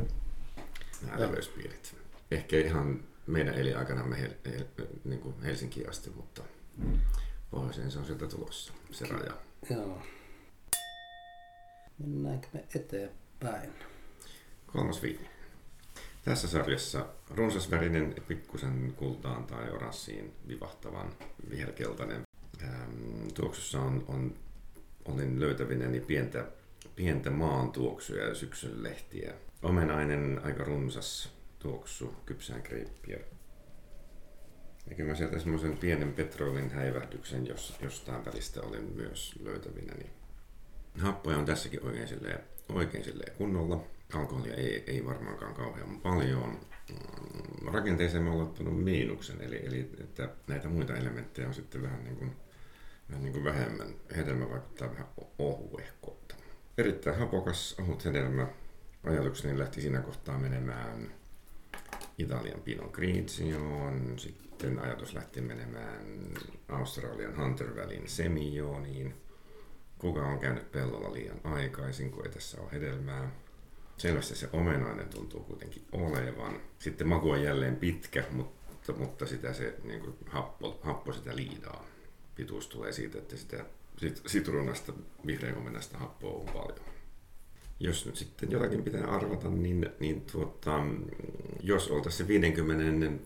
nämä 1.06 1.22
leveyspiirit. 1.22 1.96
Ehkä 2.32 2.58
ihan 2.58 3.04
meidän 3.28 3.56
elinaikanamme 3.56 4.22
Hel, 4.22 4.32
Hel, 4.46 4.66
niin 5.04 5.42
Helsinkiin 5.44 5.90
asti, 5.90 6.10
mutta 6.10 6.44
pohjoiseen 7.52 7.92
se 7.92 8.00
on 8.00 8.06
sieltä 8.06 8.28
tulossa, 8.28 8.74
se 8.92 9.06
raja. 9.06 9.45
Joo. 9.70 10.02
Mennäänkö 12.00 12.48
me 12.54 12.64
eteenpäin? 12.76 13.74
Kolmas 14.68 15.02
viini. 15.02 15.30
Tässä 16.26 16.48
sarjassa 16.48 17.06
runsasvärinen, 17.30 18.16
pikkusen 18.28 18.94
kultaan 18.98 19.44
tai 19.44 19.70
oranssiin 19.70 20.34
vivahtavan 20.48 21.14
viherkeltainen. 21.50 22.22
Ähm, 22.64 23.28
tuoksussa 23.34 23.82
on, 23.82 24.06
on, 24.08 24.36
olin 25.06 25.40
löytävinäni 25.40 26.00
pientä, 26.00 26.46
pientä 26.96 27.30
maan 27.30 27.72
tuoksuja 27.72 28.28
ja 28.28 28.36
syksyn 28.36 28.84
lehtiä. 28.84 29.34
Omenainen, 29.64 30.42
aika 30.44 30.64
runsas 30.64 31.30
tuoksu, 31.60 32.16
kypsään 32.26 32.64
kreippiä. 32.64 33.20
Ja 34.90 34.96
kyllä 34.96 35.10
mä 35.10 35.16
sieltä 35.16 35.40
semmoisen 35.40 35.78
pienen 35.78 36.14
petrolin 36.14 36.70
häivähdyksen 36.70 37.48
jos, 37.48 37.76
jostain 37.82 38.26
välistä 38.26 38.62
olin 38.62 38.92
myös 38.96 39.36
löytävinäni. 39.44 40.10
Happoja 41.00 41.38
on 41.38 41.46
tässäkin 41.46 41.86
oikein 41.86 42.08
silleen, 42.08 42.40
oikein 42.70 43.04
silleen 43.04 43.36
kunnolla. 43.38 43.84
Alkoholia 44.14 44.56
ei, 44.56 44.84
ei 44.88 45.06
varmaankaan 45.06 45.54
kauhean 45.54 46.02
paljon. 46.02 46.60
Mm, 46.90 47.68
Rakenteeseen 47.74 48.24
mä 48.24 48.32
olen 48.32 48.44
ottanut 48.44 48.84
miinuksen, 48.84 49.42
eli, 49.42 49.66
eli 49.66 49.90
että 50.00 50.30
näitä 50.48 50.70
muita 50.70 50.96
elementtejä 50.96 51.48
on 51.48 51.54
sitten 51.54 51.82
vähän 51.82 52.04
niin 52.04 52.16
kuin, 52.16 52.32
vähän 53.10 53.24
niin 53.24 53.34
kuin 53.34 53.44
vähemmän. 53.44 53.96
Hedelmä 54.16 54.50
vaikuttaa 54.50 54.92
vähän 54.92 55.08
ohuehkolta. 55.40 56.36
Erittäin 56.78 57.20
hapokas, 57.20 57.76
ohut 57.80 58.06
hedelmä. 58.06 58.48
Ajatukseni 59.04 59.60
lähti 59.60 59.82
siinä 59.82 60.02
kohtaa 60.02 60.38
menemään 60.38 61.12
Italian 62.18 62.62
Pinot 62.62 62.92
Grigioon, 62.92 64.20
sitten 64.20 64.80
ajatus 64.80 65.14
lähti 65.14 65.42
menemään 65.42 66.06
Australian 66.70 67.38
Hunter 67.38 67.76
Valleyn 67.76 68.08
Semilloniin. 68.08 69.14
Kuka 69.98 70.28
on 70.28 70.40
käynyt 70.40 70.72
pellolla 70.72 71.14
liian 71.14 71.40
aikaisin, 71.44 72.12
kun 72.12 72.26
ei 72.26 72.32
tässä 72.32 72.62
ole 72.62 72.72
hedelmää. 72.72 73.32
Selvästi 73.98 74.36
se 74.36 74.50
omenainen 74.54 75.10
tuntuu 75.10 75.40
kuitenkin 75.40 75.86
olevan. 75.92 76.60
Sitten 76.80 77.08
maku 77.08 77.30
on 77.30 77.44
jälleen 77.44 77.76
pitkä, 77.76 78.24
mutta, 78.32 78.94
mutta 78.94 79.26
sitä 79.26 79.54
se 79.54 79.76
niin 79.84 80.00
kuin 80.00 80.16
happo, 80.28 80.80
happo 80.82 81.14
sitä 81.14 81.36
liidaa. 81.36 81.86
Pituus 82.36 82.68
tulee 82.68 82.92
siitä, 82.92 83.18
että 83.18 83.38
sitä 83.38 83.66
sit, 83.98 84.22
sitruunasta, 84.26 84.94
vihreän 85.26 85.58
omenasta 85.58 85.98
happoa 85.98 86.40
on 86.40 86.46
paljon. 86.46 86.95
Jos 87.80 88.06
nyt 88.06 88.16
sitten 88.16 88.52
jotakin 88.52 88.84
pitää 88.84 89.06
arvata, 89.08 89.50
niin, 89.50 89.90
niin 90.00 90.22
tuota, 90.22 90.80
jos 91.64 91.92
oltaisiin 91.92 92.18
se 92.18 92.28
50 92.28 93.26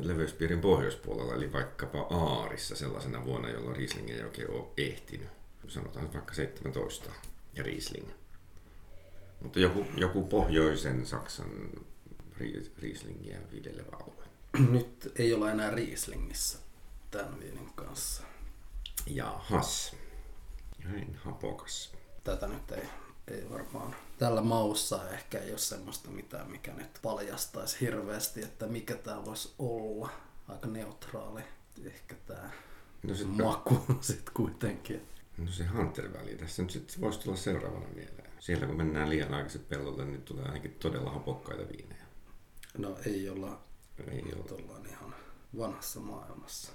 leveyspiirin 0.00 0.60
pohjoispuolella, 0.60 1.34
eli 1.34 1.52
vaikkapa 1.52 2.00
Aarissa 2.00 2.76
sellaisena 2.76 3.24
vuonna, 3.24 3.50
jolloin 3.50 3.76
Riesling 3.76 4.10
ei 4.10 4.22
oikein 4.22 4.50
ole 4.50 4.68
ehtinyt, 4.76 5.28
sanotaan 5.68 6.12
vaikka 6.12 6.34
17 6.34 7.10
ja 7.54 7.62
Riesling. 7.62 8.08
Mutta 9.40 9.58
joku, 9.60 9.86
joku 9.96 10.22
pohjoisen 10.24 11.06
Saksan 11.06 11.70
Ries- 12.40 12.70
Rieslingiä 12.82 13.38
viljelevä 13.52 13.96
alue. 13.96 14.24
Nyt 14.70 15.12
ei 15.16 15.34
olla 15.34 15.50
enää 15.50 15.70
Rieslingissä 15.70 16.58
tämän 17.10 17.40
viinin 17.40 17.72
kanssa. 17.74 18.22
Jahas. 19.06 19.96
Näin 20.84 21.14
hapokas. 21.14 21.92
Tätä 22.24 22.48
nyt 22.48 22.70
ei, 22.70 22.82
ei 23.28 23.50
varmaan 23.50 23.96
tällä 24.18 24.40
maussa 24.40 25.10
ehkä 25.10 25.38
ei 25.38 25.50
ole 25.50 25.58
semmoista 25.58 26.10
mitään, 26.10 26.50
mikä 26.50 26.72
nyt 26.72 26.98
paljastaisi 27.02 27.80
hirveästi, 27.80 28.42
että 28.42 28.66
mikä 28.66 28.94
tämä 28.94 29.24
voisi 29.24 29.54
olla. 29.58 30.10
Aika 30.48 30.66
neutraali 30.68 31.42
ehkä 31.84 32.14
tämä 32.26 32.50
No, 33.02 33.14
sit, 33.14 33.36
maku 33.36 33.80
sitten 34.00 34.34
kuitenkin. 34.34 35.02
no 35.38 35.46
se 35.52 35.64
Hunter 35.64 36.12
Valley, 36.12 36.36
tässä 36.36 36.62
nyt 36.62 36.70
sitten 36.70 37.00
voisi 37.00 37.20
tulla 37.20 37.36
seuraavana 37.36 37.86
mieleen. 37.94 38.30
Siellä 38.40 38.66
kun 38.66 38.76
mennään 38.76 39.10
liian 39.10 39.34
aikaisin 39.34 39.64
pellolle, 39.68 40.04
niin 40.04 40.22
tulee 40.22 40.44
ainakin 40.44 40.76
todella 40.80 41.10
hapokkaita 41.10 41.62
viinejä. 41.72 42.04
No 42.78 42.96
ei 43.06 43.28
olla, 43.28 43.60
Ei 44.10 44.22
nyt 44.22 44.50
ollaan 44.52 44.86
ihan 44.86 45.14
vanhassa 45.58 46.00
maailmassa. 46.00 46.72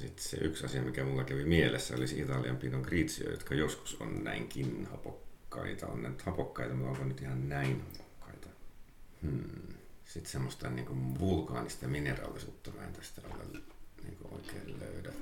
Sitten 0.00 0.24
se 0.24 0.36
yksi 0.36 0.64
asia, 0.66 0.82
mikä 0.82 1.04
mulla 1.04 1.24
kävi 1.24 1.44
mielessä, 1.44 1.94
olisi 1.94 2.20
Italian 2.20 2.56
Pinot 2.56 2.82
Grigio, 2.82 3.30
jotka 3.30 3.54
joskus 3.54 3.96
on 4.00 4.24
näinkin 4.24 4.88
hapokkaita. 4.90 5.21
On 5.86 6.02
ne 6.02 6.10
hapokkaita, 6.24 6.74
mutta 6.74 6.90
onko 6.90 7.04
nyt 7.04 7.20
ihan 7.20 7.48
näin 7.48 7.84
hapokkaita? 7.98 8.48
Hmm. 9.22 9.74
Sitten 10.04 10.32
semmoista 10.32 10.70
niin 10.70 10.86
kuin 10.86 11.18
vulkaanista 11.18 11.88
mineraalisuutta 11.88 12.70
mä 12.70 12.86
en 12.86 12.92
tästä 12.92 13.20
ole 13.34 13.62
niin 14.02 14.16
kuin 14.16 14.34
oikein 14.34 14.80
löydä. 14.80 15.12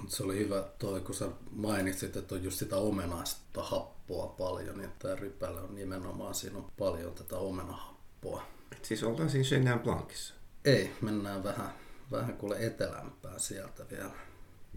Mut 0.00 0.10
se 0.10 0.22
oli 0.22 0.38
hyvä 0.38 0.64
toi, 0.78 1.00
kun 1.00 1.14
sä 1.14 1.28
mainitsit, 1.50 2.16
että 2.16 2.34
on 2.34 2.44
just 2.44 2.58
sitä 2.58 2.76
omenaista 2.76 3.62
happoa 3.62 4.26
paljon, 4.26 4.78
niin 4.78 4.90
tämä 4.98 5.14
rypäle 5.14 5.60
on 5.60 5.74
nimenomaan, 5.74 6.34
siinä 6.34 6.58
on 6.58 6.72
paljon 6.78 7.14
tätä 7.14 7.36
omenahappoa. 7.36 8.42
Et 8.72 8.84
siis 8.84 9.02
oltaan 9.02 9.30
siinä 9.30 9.44
Chenin 9.44 9.80
Blancissa. 9.80 10.34
Ei, 10.64 10.92
mennään 11.00 11.44
vähän, 11.44 11.70
vähän 12.10 12.36
kuule 12.36 12.66
etelämpää 12.66 13.38
sieltä 13.38 13.84
vielä. 13.90 14.10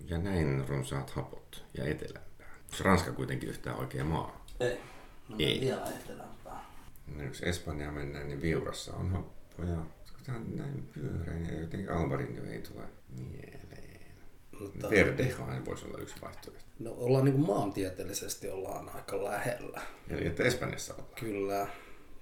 Ja 0.08 0.18
näin 0.18 0.68
runsaat 0.68 1.10
hapot 1.10 1.66
ja 1.78 1.86
etelämpää. 1.86 2.48
Ranska 2.80 3.12
kuitenkin 3.12 3.50
yhtään 3.50 3.80
oikea 3.80 4.04
maa? 4.04 4.41
Ei, 4.62 4.80
no 5.30 5.36
Ei. 5.40 5.62
vielä 5.62 5.86
etelämpää. 5.86 6.66
No, 7.16 7.24
jos 7.24 7.42
Espanjaa 7.42 7.92
mennään, 7.92 8.28
niin 8.28 8.42
Viurassa 8.42 8.94
on 8.94 9.10
happoja. 9.12 9.78
Tämä 10.26 10.38
on 10.38 10.56
näin 10.56 10.90
pyöreinen 10.94 11.54
ja 11.56 11.62
jotenkin 11.62 11.92
Alvarin 11.92 12.48
ei 12.48 12.62
tule 12.62 12.84
mieleen. 13.10 14.02
Mutta, 14.60 14.90
Verdejohan 14.90 15.66
voisi 15.66 15.86
olla 15.86 15.98
yksi 15.98 16.16
vaihtoehto. 16.22 16.64
no 16.80 16.92
ollaan 16.98 17.26
niin 17.26 17.34
kuin 17.36 17.48
maantieteellisesti 17.48 18.50
ollaan 18.50 18.90
aika 18.96 19.24
lähellä. 19.24 19.82
Eli 20.10 20.28
että 20.28 20.44
Espanjassa 20.44 20.94
ollaan. 20.94 21.16
Kyllä, 21.20 21.68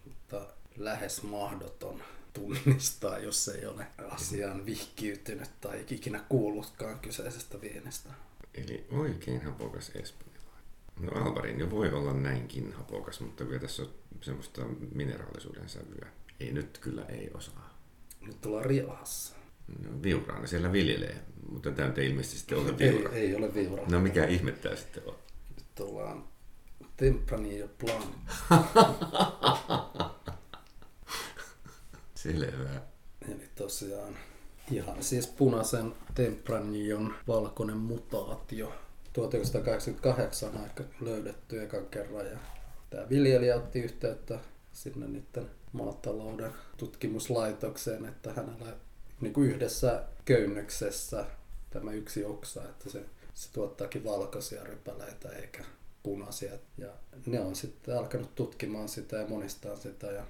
mutta 0.05 0.47
lähes 0.77 1.23
mahdoton 1.23 2.03
tunnistaa, 2.33 3.17
jos 3.19 3.47
ei 3.47 3.65
ole 3.65 3.85
asiaan 4.09 4.65
vihkiytynyt 4.65 5.49
tai 5.61 5.85
ikinä 5.89 6.19
kuullutkaan 6.29 6.99
kyseisestä 6.99 7.61
viinistä. 7.61 8.09
Eli 8.55 8.87
oikein 8.91 9.41
hapokas 9.43 9.89
espanjalainen. 9.95 10.28
No 10.99 11.11
Alvarin 11.25 11.59
jo 11.59 11.69
voi 11.71 11.91
olla 11.91 12.13
näinkin 12.13 12.73
hapokas, 12.73 13.19
mutta 13.21 13.45
kyllä 13.45 13.59
tässä 13.59 13.83
on 13.83 13.89
semmoista 14.21 14.61
mineraalisuuden 14.95 15.69
sävyä. 15.69 16.07
Ei 16.39 16.51
nyt 16.53 16.77
kyllä 16.77 17.05
ei 17.05 17.31
osaa. 17.33 17.79
Nyt 18.21 18.45
ollaan 18.45 18.65
Riahassa. 18.65 19.35
No, 19.83 20.03
viuraa 20.03 20.39
ne 20.39 20.47
siellä 20.47 20.71
viljelee, 20.71 21.23
mutta 21.51 21.71
tämä 21.71 21.93
ei 21.97 22.09
ilmeisesti 22.09 22.37
sitten 22.39 22.57
ole 22.57 22.73
Ei, 22.79 22.91
viura. 22.93 23.11
ei 23.11 23.35
ole 23.35 23.53
viura. 23.53 23.83
No 23.91 23.99
mikä 23.99 24.25
ihmettää 24.25 24.75
sitten 24.75 25.03
on? 25.05 25.15
Nyt 25.57 25.79
ollaan 25.79 26.23
Tempranillo 26.97 27.67
Blanc. 27.79 28.05
Selvä. 32.15 32.81
Eli 33.27 33.49
tosiaan 33.55 34.17
ihan 34.71 35.03
siis 35.03 35.27
punaisen 35.27 35.93
Tempranillon 36.15 37.13
valkoinen 37.27 37.77
mutaatio. 37.77 38.73
1988 39.13 40.57
aika 40.63 40.83
löydetty 41.01 41.63
ekan 41.63 41.85
kerran 41.85 42.25
ja 42.25 42.37
tämä 42.89 43.09
viljelijä 43.09 43.55
otti 43.55 43.79
yhteyttä 43.79 44.39
sinne 44.73 45.07
niiden 45.07 45.49
maatalouden 45.71 46.51
tutkimuslaitokseen, 46.77 48.05
että 48.05 48.33
hänellä 48.33 48.73
niin 49.21 49.33
kuin 49.33 49.49
yhdessä 49.49 50.03
köynnöksessä 50.25 51.25
tämä 51.69 51.91
yksi 51.91 52.25
oksa, 52.25 52.63
että 52.63 52.89
se, 52.89 53.05
se 53.33 53.49
tuottaakin 53.53 54.03
valkoisia 54.03 54.63
rypäleitä 54.63 55.29
eikä 55.29 55.63
punaisia. 56.03 56.51
Ja 56.77 56.89
ne 57.25 57.39
on 57.39 57.55
sitten 57.55 57.97
alkanut 57.97 58.35
tutkimaan 58.35 58.89
sitä 58.89 59.17
ja 59.17 59.27
monistaa 59.27 59.75
sitä 59.75 60.07
ja 60.07 60.23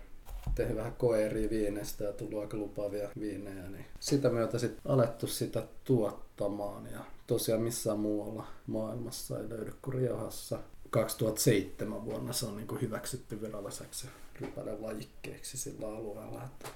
tehnyt 0.56 0.78
vähän 0.78 0.96
koeria 0.96 1.50
viineistä 1.50 2.04
ja 2.04 2.14
tullut 2.14 2.42
aika 2.42 2.58
lupaavia 2.58 3.10
viinejä, 3.20 3.70
niin 3.70 3.86
sitä 4.00 4.30
myötä 4.30 4.60
sitten 4.60 4.82
alettu 4.86 5.28
sitä 5.28 5.64
tuottamaan 5.84 6.86
ja 6.92 7.00
tosiaan 7.30 7.62
missään 7.62 8.00
muualla 8.00 8.48
maailmassa 8.68 9.40
ei 9.40 9.50
löydy 9.50 9.74
kuin 9.82 9.94
Riohassa. 9.94 10.60
2007 10.90 12.06
vuonna 12.06 12.34
se 12.34 12.46
on 12.46 12.58
niin 12.58 12.68
kuin 12.68 12.82
hyväksytty 12.82 13.42
viralliseksi 13.42 14.08
rypälen 14.42 14.82
lajikkeeksi 14.82 15.58
sillä 15.58 15.88
alueella. 15.88 16.44
Että, 16.44 16.70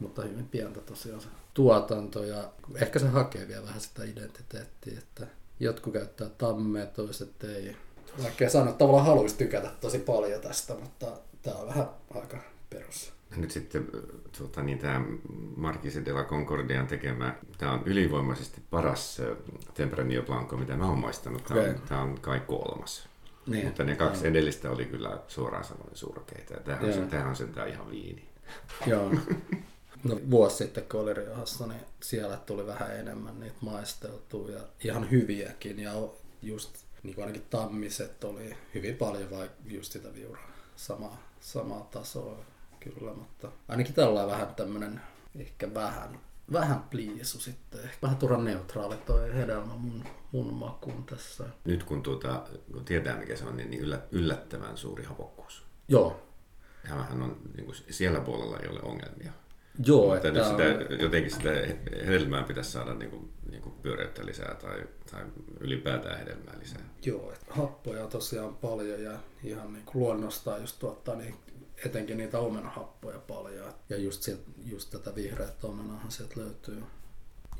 mutta 0.00 0.22
hyvin 0.22 0.48
pientä 0.48 0.80
tosiaan 0.80 1.20
se 1.20 1.28
tuotanto 1.54 2.24
ja 2.24 2.52
ehkä 2.74 2.98
se 2.98 3.06
hakee 3.06 3.48
vielä 3.48 3.66
vähän 3.66 3.80
sitä 3.80 4.04
identiteettiä, 4.04 4.98
että 4.98 5.26
jotkut 5.60 5.92
käyttää 5.92 6.28
tammea, 6.28 6.86
toiset 6.86 7.44
ei. 7.44 7.76
Vaikka 8.22 8.48
sanoa, 8.48 8.68
että 8.68 8.78
tavallaan 8.78 9.06
haluaisi 9.06 9.36
tykätä 9.36 9.70
tosi 9.80 9.98
paljon 9.98 10.40
tästä, 10.40 10.74
mutta 10.74 11.06
tämä 11.42 11.56
on 11.56 11.68
vähän 11.68 11.88
aika 12.14 12.38
perus. 12.70 13.12
Nyt 13.36 13.50
sitten 13.50 13.88
tuota, 14.38 14.62
niin 14.62 14.78
tämä 14.78 15.04
Marquise 15.56 16.04
de 16.04 16.12
la 16.12 16.24
Concordian 16.24 16.86
tekemä, 16.86 17.34
tämä 17.58 17.72
on 17.72 17.82
ylivoimaisesti 17.86 18.62
paras 18.70 19.22
Tempranillo 19.74 20.26
Blanco, 20.26 20.56
mitä 20.56 20.76
mä 20.76 20.88
oon 20.88 20.98
maistanut. 20.98 21.44
Tämä 21.44 21.60
on, 21.60 21.82
tämä 21.88 22.02
on 22.02 22.20
kai 22.20 22.40
kolmas. 22.40 23.08
Niin. 23.46 23.66
Mutta 23.66 23.84
ne 23.84 23.96
kaksi 23.96 24.26
edellistä 24.26 24.70
oli 24.70 24.84
kyllä 24.84 25.20
suoraan 25.28 25.64
sanoen 25.64 25.96
surkeita. 25.96 26.54
Ja 26.54 26.60
tämähän, 26.60 26.88
on, 26.88 26.92
se, 26.92 27.00
tämähän 27.00 27.30
on 27.30 27.36
sentään 27.36 27.68
ihan 27.68 27.90
viini. 27.90 28.28
Joo. 28.86 29.10
No, 30.04 30.20
vuosi 30.30 30.56
sitten, 30.56 30.84
kun 30.90 31.00
oli 31.00 31.14
Riohassa, 31.14 31.66
niin 31.66 31.80
siellä 32.02 32.36
tuli 32.36 32.66
vähän 32.66 32.96
enemmän 32.96 33.40
niitä 33.40 33.56
maisteltua 33.60 34.50
ja 34.50 34.60
ihan 34.84 35.10
hyviäkin. 35.10 35.80
Ja 35.80 35.92
just 36.42 36.84
niin 37.02 37.14
kuin 37.14 37.24
ainakin 37.24 37.46
tammiset 37.50 38.24
oli 38.24 38.56
hyvin 38.74 38.96
paljon 38.96 39.30
vai 39.30 39.50
just 39.64 39.92
sitä 39.92 40.14
viuraa. 40.14 40.50
Samaa, 40.76 41.22
samaa 41.40 41.88
tasoa 41.90 42.38
kyllä, 42.80 43.12
mutta 43.14 43.48
ainakin 43.68 43.94
tällä 43.94 44.26
vähän 44.26 44.54
tämmönen 44.54 45.00
ehkä 45.38 45.74
vähän, 45.74 46.20
vähän 46.52 46.82
pliisu 46.90 47.40
sitten. 47.40 47.80
Ehkä 47.80 47.96
vähän 48.02 48.16
turhan 48.16 48.44
neutraali 48.44 48.96
toi 48.96 49.34
hedelmä 49.34 49.74
mun, 49.74 50.04
mun 50.32 50.54
makuun 50.54 51.04
tässä. 51.04 51.44
Nyt 51.64 51.82
kun, 51.84 52.02
tuota, 52.02 52.42
kun 52.72 52.84
tietää 52.84 53.16
mikä 53.16 53.36
se 53.36 53.44
on, 53.44 53.56
niin 53.56 53.70
niin 53.70 53.82
yllä, 53.82 54.00
yllättävän 54.10 54.76
suuri 54.76 55.04
hapokkuus. 55.04 55.62
Joo, 55.88 56.26
Tämähän 56.88 57.22
on, 57.22 57.36
niin 57.56 57.64
kuin, 57.64 57.76
siellä 57.90 58.20
puolella 58.20 58.58
ei 58.58 58.68
ole 58.68 58.80
ongelmia. 58.82 59.32
Joo, 59.86 60.00
Mutta 60.14 60.16
että 60.16 60.30
nyt 60.30 60.48
sitä, 60.48 60.62
on- 60.94 61.00
jotenkin 61.00 61.30
sitä 61.30 61.50
hedelmää 62.06 62.42
pitäisi 62.42 62.70
saada 62.72 62.94
niin 62.94 63.10
kuin, 63.10 63.32
niin 63.50 63.62
kuin 63.62 63.74
pyöreyttä 63.82 64.26
lisää 64.26 64.54
tai, 64.54 64.84
tai 65.10 65.24
ylipäätään 65.60 66.18
hedelmää 66.18 66.54
lisää. 66.60 66.80
Joo, 67.04 67.32
että 67.32 67.54
happoja 67.54 68.04
on 68.04 68.10
tosiaan 68.10 68.56
paljon 68.56 69.02
ja 69.02 69.12
ihan 69.44 69.72
niin 69.72 69.84
kuin 69.84 70.02
luonnostaan 70.02 70.60
just 70.60 70.78
tuottaa 70.78 71.16
niin 71.16 71.34
etenkin 71.86 72.16
niitä 72.16 72.38
omenahappoja 72.38 73.18
paljon. 73.18 73.72
Ja 73.88 73.96
just, 73.96 74.22
sieltä, 74.22 74.42
just 74.66 74.90
tätä 74.90 75.14
vihreät 75.14 75.64
omenahan 75.64 76.10
sieltä 76.10 76.34
löytyy. 76.40 76.82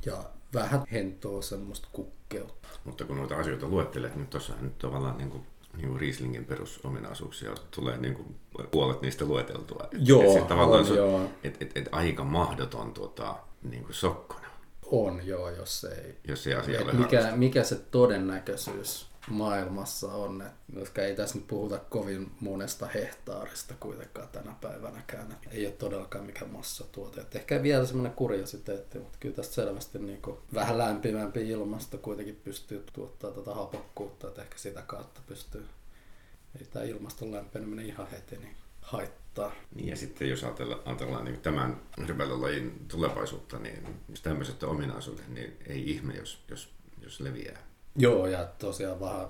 Ja 0.07 0.25
vähän 0.55 0.83
hentoa 0.93 1.43
semmoista 1.43 1.89
kukkeutta. 1.93 2.69
Mutta 2.85 3.05
kun 3.05 3.17
noita 3.17 3.37
asioita 3.37 3.67
luettelet, 3.69 4.17
niin 4.17 4.27
tuossahan 4.27 4.65
nyt 4.65 4.79
tavallaan 4.79 5.19
niin 5.19 5.31
kuin, 5.31 5.47
niin 5.77 5.89
kuin 5.89 6.01
Rieslingin 6.01 6.45
perusominaisuuksia 6.45 7.51
tulee 7.71 7.97
niin 7.99 8.15
kuin 8.15 8.37
puolet 8.71 9.03
niistä 9.03 9.25
lueteltua. 9.25 9.89
Et- 9.93 10.09
Joo, 10.09 10.23
et 10.23 10.33
se 10.33 10.41
tavallaan 10.49 10.81
on, 10.81 10.87
se- 10.87 10.95
joo. 10.95 11.31
Et, 11.45 11.63
et, 11.63 11.77
et 11.77 11.89
aika 11.93 12.25
mahdoton 12.25 12.93
tuota, 12.93 13.37
niin 13.63 13.83
kuin 13.85 13.95
sokkona, 13.95 14.47
On 14.87 15.27
joo, 15.27 15.51
jos 15.51 15.85
ei. 15.85 16.19
jos 16.29 16.45
se 16.45 16.55
asia 16.55 16.81
ole 16.83 16.91
Et 16.91 16.99
mikä, 16.99 17.17
harrastus. 17.17 17.39
mikä 17.39 17.65
se 17.65 17.75
todennäköisyys 17.91 19.10
maailmassa 19.31 20.13
on, 20.13 20.43
et, 20.43 20.53
koska 20.79 21.03
ei 21.03 21.17
tässä 21.17 21.39
nyt 21.39 21.47
puhuta 21.47 21.79
kovin 21.79 22.33
monesta 22.41 22.87
hehtaarista 22.87 23.75
kuitenkaan 23.81 24.29
tänä 24.29 24.55
päivänäkään. 24.61 25.33
Et 25.33 25.53
ei 25.53 25.67
ole 25.67 25.75
todellakaan 25.75 26.27
mikään 26.27 26.51
massatuote. 26.51 27.21
Et 27.21 27.37
ehkä 27.37 27.63
vielä 27.63 27.87
semmoinen 27.87 28.13
kuriositeetti, 28.13 28.99
mutta 28.99 29.19
kyllä 29.21 29.35
tästä 29.35 29.55
selvästi 29.55 29.99
niin 29.99 30.23
kuin 30.23 30.39
vähän 30.55 30.79
lämpimämpi 30.79 31.49
ilmasto 31.49 31.99
kuitenkin 31.99 32.41
pystyy 32.45 32.85
tuottaa 32.93 33.31
tätä 33.31 33.55
hapokkuutta, 33.55 34.29
että 34.29 34.43
ehkä 34.43 34.59
sitä 34.59 34.83
kautta 34.83 35.21
pystyy. 35.27 35.67
Ei 36.61 36.67
tämä 36.67 36.85
ilmaston 36.85 37.33
lämpeneminen 37.33 37.87
ihan 37.87 38.11
heti 38.11 38.37
niin 38.37 38.57
haittaa. 38.81 39.53
Niin 39.75 39.89
ja 39.89 39.97
sitten 39.97 40.29
jos 40.29 40.45
ajatellaan, 40.45 40.81
ajatellaan 40.85 41.25
niin 41.25 41.41
tämän 41.41 41.81
rypäilylajin 42.07 42.87
tulevaisuutta, 42.89 43.59
niin 43.59 43.97
jos 44.09 44.21
tämmöiset 44.21 44.63
ominaisuudet, 44.63 45.29
niin 45.29 45.57
ei 45.67 45.91
ihme, 45.91 46.15
jos, 46.15 46.45
jos, 46.49 46.69
jos 47.03 47.21
leviää. 47.21 47.70
Joo, 47.97 48.27
ja 48.27 48.49
tosiaan 48.59 49.01
vähän 49.01 49.27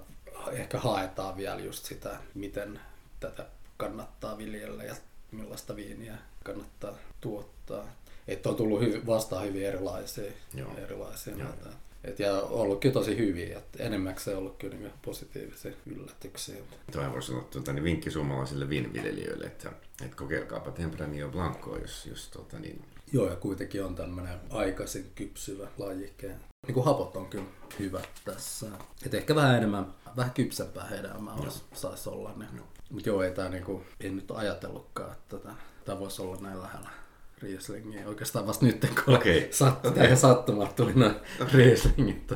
ehkä 0.52 0.78
haetaan 0.78 1.36
vielä 1.36 1.60
just 1.60 1.84
sitä, 1.84 2.16
miten 2.34 2.80
tätä 3.20 3.46
kannattaa 3.76 4.38
viljellä 4.38 4.84
ja 4.84 4.94
millaista 5.32 5.76
viiniä 5.76 6.14
kannattaa 6.44 6.94
tuottaa. 7.20 7.84
Että 8.28 8.48
on 8.48 8.56
tullut 8.56 8.80
hyvi, 8.80 9.06
vastaan 9.06 9.46
hyvin 9.46 9.66
erilaisia, 9.66 10.32
Joo. 10.54 10.70
erilaisia 10.78 11.36
Joo. 11.36 11.48
näitä. 11.48 11.68
Et 12.04 12.18
ja 12.18 12.40
ollut 12.40 12.80
kyllä 12.80 12.92
tosi 12.92 13.18
hyviä, 13.18 13.58
että 13.58 13.82
enemmäkseen 13.82 14.38
ollut 14.38 14.56
kyllä 14.58 14.76
niin 14.76 14.92
positiivisia 15.04 15.72
yllätyksiä. 15.86 16.56
Tuo 16.92 17.12
voisi 17.12 17.32
olla 17.32 17.42
tuota, 17.42 17.72
niin 17.72 17.84
vinkki 17.84 18.10
suomalaisille 18.10 18.68
viiniviljelijöille, 18.68 19.46
että, 19.46 19.72
että 20.04 20.16
kokeilkaapa 20.16 20.70
Tempranillo 20.70 21.30
Blancoa, 21.30 21.78
jos, 21.78 22.06
jos 22.06 22.28
tuota, 22.28 22.58
niin, 22.58 22.84
Joo, 23.12 23.30
ja 23.30 23.36
kuitenkin 23.36 23.84
on 23.84 23.94
tämmöinen 23.94 24.40
aikaisin 24.50 25.10
kypsyvä 25.14 25.68
lajike. 25.78 26.30
Niin 26.70 26.74
kuin 26.74 26.84
hapot 26.84 27.16
on 27.16 27.26
kyllä 27.26 27.44
hyvät 27.78 28.08
tässä. 28.24 28.66
Et 29.06 29.14
ehkä 29.14 29.34
vähän 29.34 29.56
enemmän, 29.56 29.94
vähän 30.16 30.32
kypsempää 30.32 30.84
hedelmää 30.84 31.34
olisi, 31.34 31.62
saisi 31.72 32.08
olla. 32.08 32.32
Niin. 32.36 32.56
Joo. 32.56 32.66
Mutta 32.90 33.08
joo, 33.08 33.22
ei, 33.22 33.30
tää 33.30 33.48
niinku, 33.48 33.82
en 34.00 34.16
nyt 34.16 34.30
ajatellutkaan, 34.30 35.12
että 35.12 35.36
tämä, 35.84 35.98
voisi 36.00 36.22
olla 36.22 36.36
näin 36.40 36.62
lähellä 36.62 36.90
Rieslingiä. 37.38 38.08
Oikeastaan 38.08 38.46
vasta 38.46 38.66
nyt, 38.66 38.86
kun 39.04 39.14
Okei. 39.14 39.48
sat, 39.52 39.86
okay. 39.86 40.04
ihan 40.04 40.16
sattumalta 40.16 40.72
tuli 40.72 40.92
noin 40.94 41.14
Rieslingit 41.52 42.32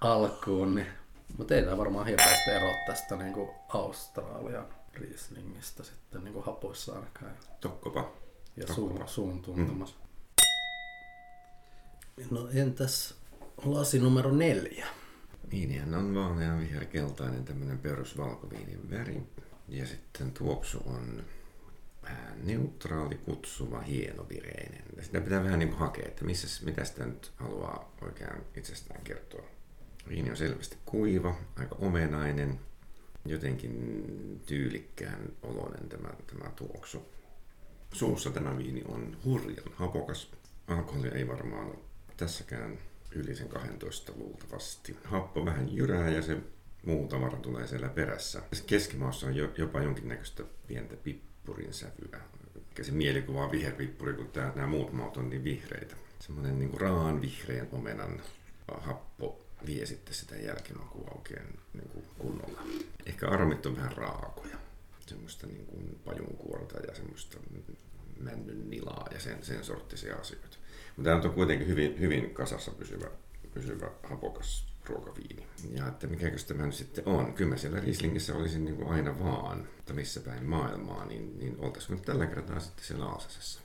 alkuun. 0.00 0.74
Niin. 0.74 0.86
Mutta 1.38 1.54
ei 1.54 1.62
tämä 1.62 1.78
varmaan 1.78 2.06
hirveästi 2.06 2.50
eroa 2.50 2.74
tästä 2.86 3.16
niinku 3.16 3.50
Australian 3.68 4.66
Rieslingistä 4.92 5.82
sitten 5.82 6.24
niinku 6.24 6.42
hapoissa 6.42 6.94
ainakaan. 6.94 7.32
tokkopa. 7.60 8.12
ja 8.56 8.74
suun, 8.74 8.90
Totta. 8.92 9.06
suun 9.06 9.42
tuntemus. 9.42 9.96
No 12.30 12.48
entäs 12.54 13.14
lasi 13.64 13.98
numero 13.98 14.30
neljä? 14.30 14.86
Viinihän 15.50 15.94
on 15.94 16.14
vaalean 16.14 16.60
viherkeltainen 16.60 17.44
tämmöinen 17.44 17.78
perusvalkoviinin 17.78 18.90
väri. 18.90 19.22
Ja 19.68 19.86
sitten 19.86 20.32
tuoksu 20.32 20.82
on 20.86 21.24
vähän 22.02 22.46
neutraali, 22.46 23.14
kutsuva, 23.14 23.80
hienovireinen. 23.80 24.82
Sitä 25.00 25.20
pitää 25.20 25.44
vähän 25.44 25.58
niin 25.58 25.68
kuin 25.68 25.78
hakea, 25.78 26.08
että 26.08 26.24
missä, 26.24 26.64
mitä 26.64 26.84
sitä 26.84 27.06
nyt 27.06 27.32
haluaa 27.36 27.92
oikein 28.02 28.30
itsestään 28.56 29.04
kertoa. 29.04 29.44
Viini 30.08 30.30
on 30.30 30.36
selvästi 30.36 30.76
kuiva, 30.86 31.34
aika 31.56 31.76
omenainen, 31.78 32.60
jotenkin 33.24 34.42
tyylikkään 34.46 35.32
oloinen 35.42 35.88
tämä, 35.88 36.08
tämä 36.26 36.50
tuoksu. 36.50 37.02
Suussa 37.92 38.30
tämä 38.30 38.58
viini 38.58 38.82
on 38.88 39.16
hurjan 39.24 39.72
hapokas. 39.74 40.30
Alkoholia 40.66 41.12
ei 41.12 41.28
varmaan 41.28 41.72
tässäkään 42.16 42.78
yli 43.14 43.36
sen 43.36 43.48
12 43.48 44.12
luultavasti. 44.16 44.96
Happo 45.04 45.44
vähän 45.44 45.76
jyrää 45.76 46.08
ja 46.08 46.22
se 46.22 46.36
muu 46.86 47.08
tavara 47.08 47.38
tulee 47.38 47.66
siellä 47.66 47.88
perässä. 47.88 48.42
Keskimaussa 48.66 49.26
on 49.26 49.36
jo, 49.36 49.52
jopa 49.58 49.80
jonkinnäköistä 49.80 50.44
pientä 50.66 50.96
pippurin 50.96 51.74
sävyä. 51.74 52.20
Eikä 52.68 52.84
se 52.84 52.92
mielikuva 52.92 53.44
on 53.44 53.50
viherpippuri, 53.50 54.14
kun 54.14 54.28
tää, 54.28 54.52
nämä 54.54 54.66
muut 54.66 54.92
maut 54.92 55.16
on 55.16 55.30
niin 55.30 55.44
vihreitä. 55.44 55.96
Semmoinen 56.20 56.58
niin 56.58 56.80
raan 56.80 57.20
vihreän 57.20 57.68
omenan 57.72 58.22
happo 58.80 59.46
vie 59.66 59.86
sitten 59.86 60.14
sitä 60.14 60.36
jälkimakua 60.36 61.10
oikein 61.16 61.58
niin 61.72 61.88
kuin 61.88 62.04
kunnolla. 62.18 62.62
Ehkä 63.06 63.28
aromit 63.28 63.66
on 63.66 63.76
vähän 63.76 63.92
raakoja. 63.92 64.56
Semmoista 65.06 65.46
niin 65.46 65.66
kuin 65.66 66.00
pajunkuorta 66.04 66.78
ja 66.78 66.94
semmoista 66.94 67.38
männyn 68.20 68.70
nilaa 68.70 69.08
ja 69.12 69.20
sen, 69.20 69.44
sen 69.44 69.64
sorttisia 69.64 70.16
asioita. 70.16 70.56
Mutta 70.96 71.10
tämä 71.10 71.22
on 71.24 71.34
kuitenkin 71.34 71.68
hyvin, 71.68 72.00
hyvin 72.00 72.34
kasassa 72.34 72.70
pysyvä, 72.70 73.06
pysyvä 73.54 73.90
hapokas 74.02 74.66
ruokaviini. 74.88 75.46
Ja 75.70 75.88
että 75.88 76.06
mikä 76.06 76.30
tämä 76.46 76.66
nyt 76.66 76.74
sitten 76.74 77.08
on. 77.08 77.34
Kyllä 77.34 77.50
mä 77.50 77.56
siellä 77.56 77.80
Rieslingissä 77.80 78.34
olisin 78.34 78.64
niin 78.64 78.76
kuin 78.76 78.88
aina 78.88 79.18
vaan, 79.18 79.68
mutta 79.76 79.94
missä 79.94 80.20
päin 80.20 80.44
maailmaa, 80.44 81.04
niin, 81.04 81.38
niin 81.38 81.56
oltaisiko 81.58 81.94
nyt 81.94 82.02
tällä 82.02 82.26
kertaa 82.26 82.60
sitten 82.60 82.84
siellä 82.84 83.04
Aasasessa. 83.04 83.60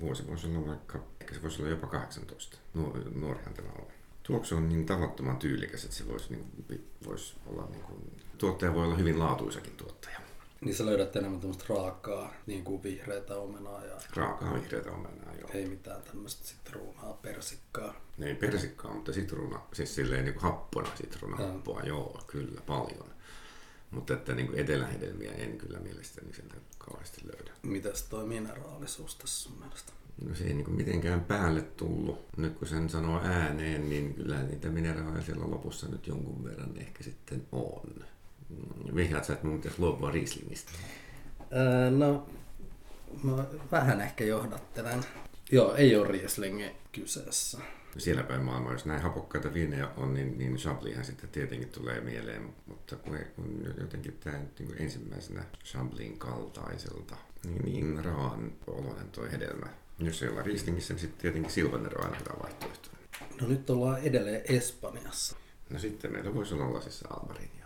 Vuosi 0.00 0.26
voisi 0.26 0.46
olla 0.46 0.66
vaikka, 0.66 0.98
ehkä 1.20 1.34
se 1.34 1.42
voisi 1.42 1.62
olla 1.62 1.70
jopa 1.70 1.86
18. 1.86 2.58
Nuor, 2.74 3.10
nuorihan 3.14 3.54
tämä 3.54 3.68
on. 3.78 3.86
Tuoksu 4.22 4.56
on 4.56 4.68
niin 4.68 4.86
tavattoman 4.86 5.36
tyylikäs, 5.36 5.84
että 5.84 5.96
se 5.96 6.08
voisi, 6.08 6.32
niin, 6.32 6.90
voisi 7.06 7.36
olla 7.46 7.68
niin 7.70 7.82
kuin, 7.82 8.20
tuottaja 8.38 8.74
voi 8.74 8.84
olla 8.84 8.96
hyvin 8.96 9.18
laatuisakin 9.18 9.76
tuottaja. 9.76 10.20
Niin 10.60 10.74
sä 10.74 10.86
löydät 10.86 11.16
enemmän 11.16 11.40
tämmöistä 11.40 11.64
raakaa, 11.68 12.32
niin 12.46 12.64
kuin 12.64 12.82
vihreätä 12.82 13.36
omenaa 13.36 13.84
ja 13.84 13.96
Raakaa 14.16 14.54
vihreätä 14.54 14.90
omenaa, 14.90 15.34
joo. 15.40 15.50
ei 15.52 15.66
mitään 15.66 16.02
tämmöistä 16.02 16.46
sitruunaa, 16.48 17.12
persikkaa. 17.12 17.94
Ei 18.22 18.34
persikkaa, 18.34 18.94
mutta 18.94 19.12
sitruuna, 19.12 19.60
siis 19.72 19.94
silleen 19.94 20.24
niin 20.24 20.34
kuin 20.34 20.42
happona 20.42 20.88
sitruunahappoa, 20.96 21.82
joo, 21.82 22.20
kyllä, 22.26 22.60
paljon. 22.66 23.10
Mutta 23.90 24.14
että 24.14 24.34
niin 24.34 24.46
kuin 24.46 24.58
etelähedelmiä 24.58 25.32
en 25.32 25.58
kyllä 25.58 25.80
mielestäni 25.80 26.32
sieltä 26.32 26.54
kauheasti 26.78 27.20
löydä. 27.24 27.50
Mitäs 27.62 28.02
toi 28.02 28.26
mineraalisuus 28.26 29.16
tässä 29.16 29.42
sun 29.42 29.58
mielestä? 29.58 29.92
No 30.28 30.34
se 30.34 30.44
ei 30.44 30.54
niin 30.54 30.64
kuin 30.64 30.76
mitenkään 30.76 31.24
päälle 31.24 31.62
tullut. 31.62 32.26
Nyt 32.36 32.58
kun 32.58 32.68
sen 32.68 32.88
sanoo 32.88 33.20
ääneen, 33.24 33.88
niin 33.88 34.14
kyllä 34.14 34.42
niitä 34.42 34.68
mineraaleja 34.68 35.24
siellä 35.24 35.50
lopussa 35.50 35.88
nyt 35.88 36.06
jonkun 36.06 36.44
verran 36.44 36.76
ehkä 36.76 37.04
sitten 37.04 37.46
on. 37.52 38.04
Vihjaat 38.94 39.24
sä, 39.24 39.32
että 39.32 39.46
mun 39.46 39.56
pitäisi 39.56 39.80
luopua 39.80 40.10
Rieslingistä. 40.10 40.72
Öö, 41.52 41.90
no, 41.90 42.26
mä 43.22 43.44
vähän 43.72 44.00
ehkä 44.00 44.24
johdattelen. 44.24 45.04
Joo, 45.52 45.74
ei 45.74 45.96
ole 45.96 46.08
Rieslingi 46.08 46.70
kyseessä. 46.92 47.58
Siellä 47.98 48.22
päin 48.22 48.42
maailmaa, 48.42 48.72
jos 48.72 48.84
näin 48.84 49.02
hapokkaita 49.02 49.54
viinejä 49.54 49.88
on, 49.96 50.14
niin, 50.14 50.38
niin 50.38 50.56
Chablishan 50.56 51.04
sitten 51.04 51.30
tietenkin 51.30 51.68
tulee 51.68 52.00
mieleen, 52.00 52.54
mutta 52.66 52.96
kun, 52.96 53.18
kun 53.36 53.74
jotenkin 53.80 54.18
tämä 54.24 54.38
nyt 54.38 54.58
niin 54.58 54.82
ensimmäisenä 54.82 55.44
Chablin 55.64 56.18
kaltaiselta, 56.18 57.16
niin, 57.44 57.64
niin 57.64 58.04
raan 58.04 58.52
oloinen 58.66 59.10
toi 59.10 59.32
hedelmä. 59.32 59.66
Jos 59.98 60.22
ei 60.22 60.28
olla 60.28 60.42
Rieslingissä, 60.42 60.94
niin 60.94 61.00
sitten 61.00 61.20
tietenkin 61.20 61.52
Silvaner 61.52 61.98
on 61.98 62.04
aina 62.04 62.16
hyvä 62.18 62.42
vaihtoehto. 62.42 62.88
No 63.40 63.48
nyt 63.48 63.70
ollaan 63.70 64.00
edelleen 64.00 64.42
Espanjassa. 64.44 65.36
No 65.70 65.78
sitten 65.78 66.12
meillä 66.12 66.34
voisi 66.34 66.54
olla 66.54 66.74
lasissa 66.74 67.08
Albarinio. 67.10 67.59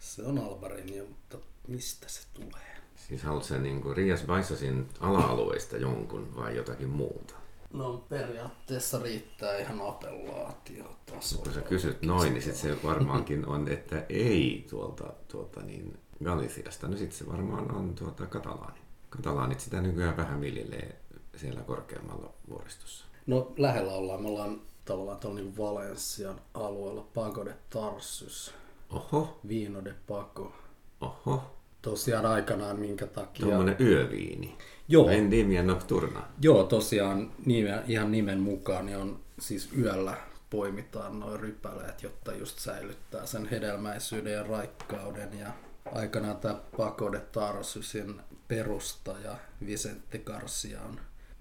Se 0.00 0.22
on 0.22 0.38
Albarinio, 0.38 1.04
mutta 1.04 1.38
mistä 1.68 2.08
se 2.08 2.20
tulee? 2.34 2.76
Siis 3.08 3.22
haluatko 3.22 3.48
sä 3.48 3.58
niin 3.58 3.82
Rias 3.96 4.26
Vaissasin 4.26 4.88
ala-alueista 5.00 5.76
jonkun 5.76 6.36
vai 6.36 6.56
jotakin 6.56 6.88
muuta? 6.88 7.34
No 7.72 8.04
periaatteessa 8.08 9.02
riittää 9.02 9.58
ihan 9.58 9.80
appellaatiotasolla. 9.88 11.44
Kun 11.44 11.52
sä 11.52 11.60
kysyt 11.60 12.02
noin, 12.02 12.32
niin 12.32 12.42
sitten 12.42 12.62
se 12.62 12.82
varmaankin 12.82 13.46
on, 13.46 13.68
että 13.68 14.06
ei 14.08 14.66
tuolta, 14.70 15.12
tuolta 15.28 15.60
niin 15.60 15.98
Galiciasta. 16.24 16.88
No 16.88 16.96
sitten 16.96 17.18
se 17.18 17.26
varmaan 17.26 17.74
on 17.74 17.94
tuota 17.94 18.26
Katalaani. 18.26 18.80
Katalaanit 19.10 19.60
sitä 19.60 19.80
nykyään 19.80 20.16
vähän 20.16 20.40
viljelee 20.40 21.00
siellä 21.36 21.60
korkeammalla 21.60 22.32
vuoristossa. 22.48 23.04
No 23.26 23.52
lähellä 23.56 23.92
ollaan. 23.92 24.22
Me 24.22 24.28
ollaan 24.28 24.60
tavallaan 24.84 25.18
tuolla 25.18 25.40
niin 25.40 25.56
Valensian 25.56 26.40
alueella 26.54 27.06
Pago 27.14 27.44
de 27.44 27.56
Tarsus, 27.70 28.54
Oho, 28.90 29.40
Vino 29.48 29.84
de 29.84 29.94
Paco. 30.06 30.52
oho, 31.00 31.56
Tosiaan 31.82 32.26
aikanaan 32.26 32.78
minkä 32.78 33.06
takia... 33.06 33.46
tuommoinen 33.46 33.76
yöviini. 33.80 34.58
Joo. 34.88 35.06
Vendimia 35.06 35.62
nocturna. 35.62 36.22
Joo, 36.42 36.64
tosiaan 36.64 37.32
nimen, 37.46 37.82
ihan 37.86 38.10
nimen 38.12 38.40
mukaan 38.40 38.86
niin 38.86 38.98
on 38.98 39.20
siis 39.38 39.68
yöllä 39.78 40.16
poimitaan 40.50 41.20
noin 41.20 41.40
rypäleet, 41.40 42.02
jotta 42.02 42.32
just 42.34 42.58
säilyttää 42.58 43.26
sen 43.26 43.46
hedelmäisyyden 43.46 44.32
ja 44.32 44.42
raikkauden. 44.42 45.38
Ja 45.38 45.48
aikanaan 45.92 46.36
tämä 46.36 46.60
Paco 46.76 47.12
de 47.12 47.20
Tarsusin 47.20 48.20
perustaja 48.48 49.36
Vicente 49.66 50.18
Garcia 50.18 50.80
on 50.82 51.00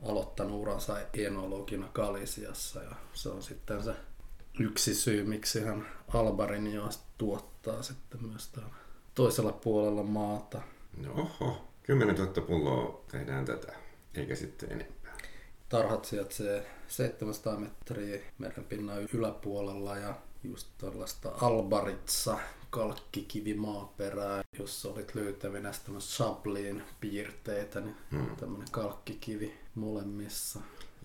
aloittanut 0.10 0.62
uransa 0.62 0.98
enologina 1.14 1.88
Galisiassa 1.94 2.84
ja 2.84 2.96
se 3.14 3.30
on 3.30 3.44
sitten 3.44 3.84
se 3.84 3.94
yksi 4.60 4.96
syy, 4.96 5.24
miksi 5.24 5.64
hän 5.64 5.88
Albarinioa 6.14 6.90
tuottaa 7.18 7.82
sitten 7.84 8.26
myös 8.26 8.48
täällä 8.48 8.74
toisella 9.16 9.52
puolella 9.52 10.04
maata. 10.04 10.62
No 10.98 11.12
oho, 11.14 11.68
10 11.84 12.16
000 12.16 12.42
pulloa 12.42 13.02
tehdään 13.12 13.46
tätä, 13.46 13.74
eikä 14.16 14.36
sitten 14.36 14.72
enempää. 14.72 15.18
Tarhat 15.70 16.06
sijaitsee 16.06 16.68
700 16.88 17.58
metriä 17.58 18.22
merenpinnan 18.38 19.08
yläpuolella 19.14 19.98
ja 19.98 20.14
just 20.44 20.68
tällaista 20.78 21.32
Albaritsa 21.42 22.38
kalkkikivimaaperää. 22.70 24.42
Jos 24.60 24.86
olit 24.86 25.16
löytävinä 25.16 25.72
tämmöistä 25.86 26.14
Chablin 26.24 26.84
piirteitä, 27.00 27.80
niin 27.82 27.96
Hmm. 28.12 28.36
tämmöinen 28.36 28.68
kalkkikivi 28.72 29.58
molemmissa. 29.76 30.60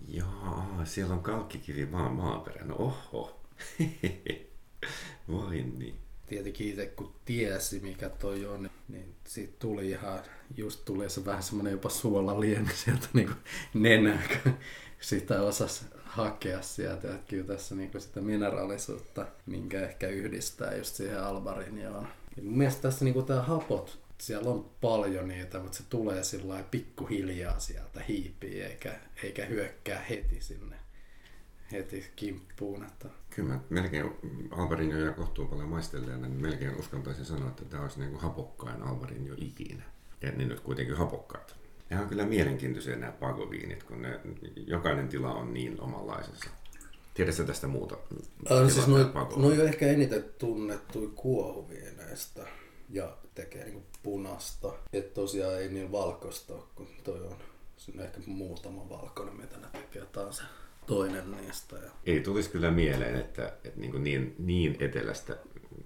Jaa, 0.09 0.81
siellä 0.85 1.15
on 1.15 1.23
kalkkikivi 1.23 1.87
maan 1.87 2.13
maaperä. 2.13 2.65
No 2.65 2.75
oho. 2.77 3.41
Vai 5.33 5.65
niin. 5.79 5.95
Tietenkin 6.27 6.69
itse 6.69 6.87
kun 6.87 7.15
tiesi 7.25 7.81
mikä 7.81 8.09
toi 8.09 8.47
on, 8.47 8.71
niin 8.89 9.15
siitä 9.25 9.55
tuli 9.59 9.91
ihan, 9.91 10.21
just 10.57 10.85
tuli 10.85 11.11
se 11.11 11.25
vähän 11.25 11.43
semmoinen 11.43 11.71
jopa 11.71 11.89
suolaliemi 11.89 12.71
sieltä 12.75 13.09
niin 13.13 13.27
kuin 13.27 13.39
nenää, 13.75 14.23
kun 14.43 14.55
sitä 15.01 15.43
osasi 15.43 15.85
hakea 16.05 16.63
sieltä. 16.63 17.15
Että 17.15 17.29
kyllä 17.29 17.47
tässä 17.47 17.75
niin 17.75 17.91
sitä 17.99 18.21
mineraalisuutta, 18.21 19.27
minkä 19.47 19.81
ehkä 19.81 20.09
yhdistää 20.09 20.77
just 20.77 20.95
siihen 20.95 21.23
albarinioon. 21.25 22.09
Mun 22.43 22.59
mielestä 22.59 22.83
tässä 22.83 23.05
niin 23.05 23.15
kuin 23.15 23.27
tämä 23.27 23.43
hapot, 23.43 23.99
siellä 24.19 24.51
on 24.51 24.71
paljon 24.81 25.29
niitä, 25.29 25.59
mutta 25.59 25.77
se 25.77 25.85
tulee 25.89 26.25
sillä 26.25 26.65
pikkuhiljaa 26.71 27.59
sieltä 27.59 28.03
hiipii, 28.09 28.63
eikä, 28.63 29.01
eikä 29.23 29.45
hyökkää 29.45 30.01
heti 30.01 30.41
sinne 30.41 30.84
heti 31.73 32.13
kimppuun. 32.17 32.85
Että 32.85 33.09
Kyllä 33.31 33.49
mä 33.49 33.61
melkein 33.71 34.11
Alvarinho 34.51 34.99
ja 34.99 35.13
kohtuun 35.13 35.49
paljon 35.49 35.69
maistelleena, 35.69 36.29
niin 36.29 36.43
melkein 36.43 36.79
uskaltaisin 36.79 37.25
sanoa, 37.25 37.49
että 37.49 37.65
tämä 37.65 37.83
olisi 37.83 37.99
niin 37.99 38.11
kuin 38.11 38.23
hapokkain 38.23 38.83
Alvarinho 38.83 39.35
ikinä. 39.39 39.83
Ja 40.23 40.33
ne 40.33 40.45
nyt 40.45 40.61
kuitenkin 40.61 40.97
hapokkaita. 40.97 41.55
Ne 41.91 42.01
on 42.01 42.09
kyllä 42.09 42.27
mielenkiintoisia 42.27 42.97
nämä 42.97 43.13
pagoviinit, 43.13 43.83
kun 43.83 44.03
ne, 44.03 44.21
jokainen 44.67 45.09
tila 45.09 45.35
on 45.35 45.55
niin 45.55 45.81
omanlaisensa. 45.81 46.51
Tiedätkö 47.15 47.45
tästä 47.45 47.67
muuta? 47.67 47.97
Äh, 48.53 48.71
siis 48.71 48.87
noi, 48.87 49.13
noi 49.37 49.61
on 49.61 49.69
ehkä 49.69 49.87
eniten 49.87 50.25
tunnettuja 50.39 51.11
kuohuviineistä 51.15 52.47
ja 52.91 53.17
tekee 53.35 53.65
niinku 53.65 53.83
punasta. 54.03 54.73
Et 54.93 55.15
tosiaan 55.15 55.59
ei 55.59 55.69
niin 55.69 55.93
valkoista 55.93 56.55
ole, 56.55 56.63
kun 56.75 56.89
toi 57.05 57.21
on 57.21 57.37
siinä 57.77 58.03
on 58.03 58.07
ehkä 58.07 58.21
muutama 58.27 58.89
valkoinen, 58.89 59.37
mitä 59.37 59.57
ne 59.57 59.67
tekee. 59.73 60.03
Se 60.31 60.43
toinen 60.87 61.31
niistä. 61.31 61.77
Ja... 61.77 61.91
Ei 62.07 62.21
tulisi 62.21 62.51
kyllä 62.51 62.71
mieleen, 62.71 63.17
että, 63.17 63.47
että 63.65 63.81
niin, 63.81 64.05
niin, 64.05 64.35
niin 64.39 64.77
etelästä, 64.81 65.37